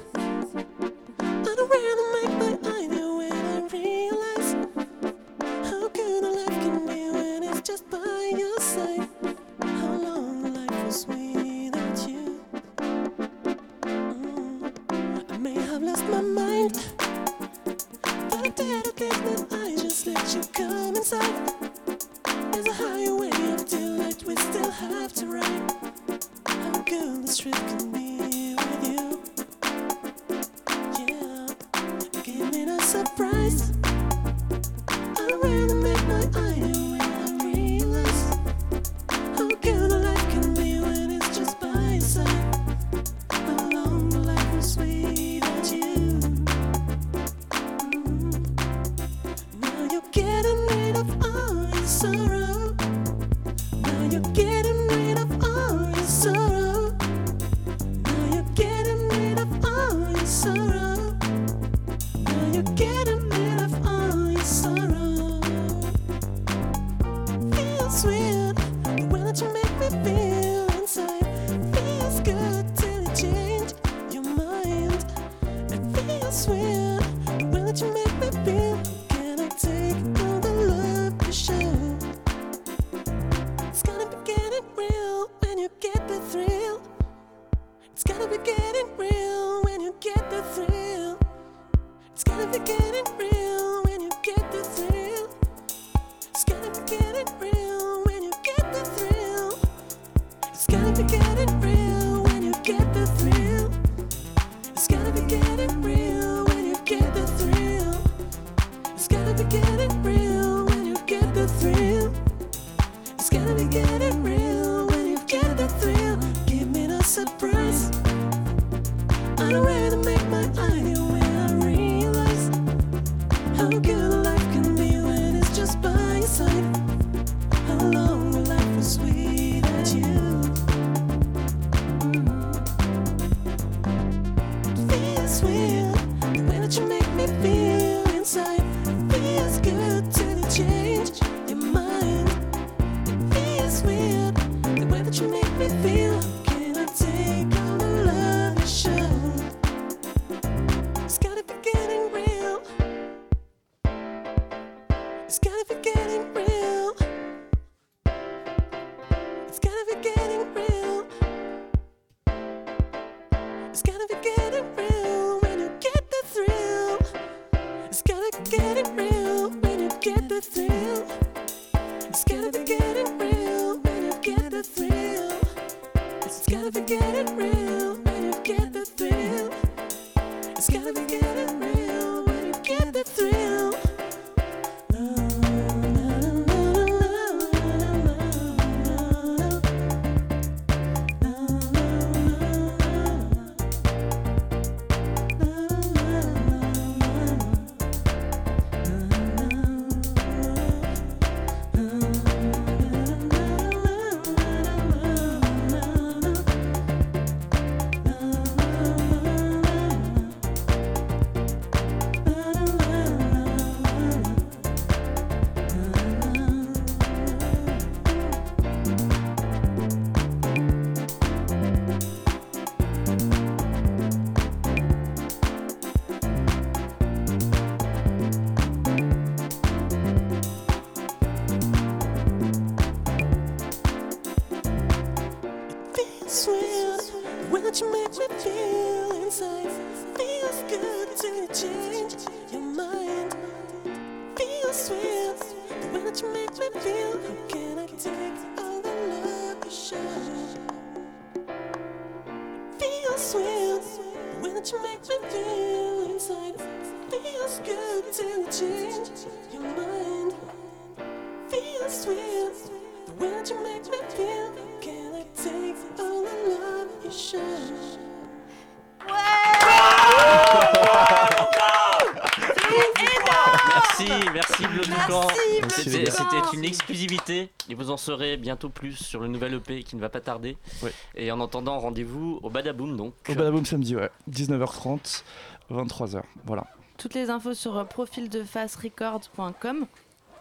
[277.98, 280.56] en saurez bientôt plus sur le nouvel EP qui ne va pas tarder.
[280.84, 280.94] Ouais.
[281.16, 283.16] Et en attendant, rendez-vous au Badaboom donc.
[283.28, 284.12] Au Badaboom samedi, ouais.
[284.30, 285.24] 19h30,
[285.72, 286.22] 23h.
[286.46, 286.68] Voilà.
[287.00, 289.88] Toutes les infos sur profildefacerecords.com.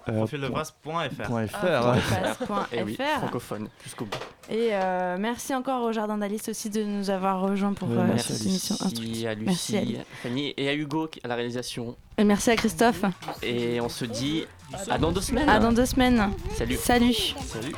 [0.09, 0.24] Euh,
[1.54, 4.18] ah, eh francophone jusqu'au bout.
[4.48, 8.42] Et euh, merci encore au Jardin d'Alice aussi de nous avoir rejoints pour euh, cette
[8.42, 11.96] émission merci à Lucie, Fanny et à Hugo à la réalisation.
[12.18, 13.04] Et merci à Christophe.
[13.42, 14.44] Et on se dit
[14.88, 15.48] à dans deux semaines.
[15.48, 16.30] À dans deux semaines.
[16.57, 16.76] Salut.
[16.76, 17.14] Salut.
[17.14, 17.74] Salut.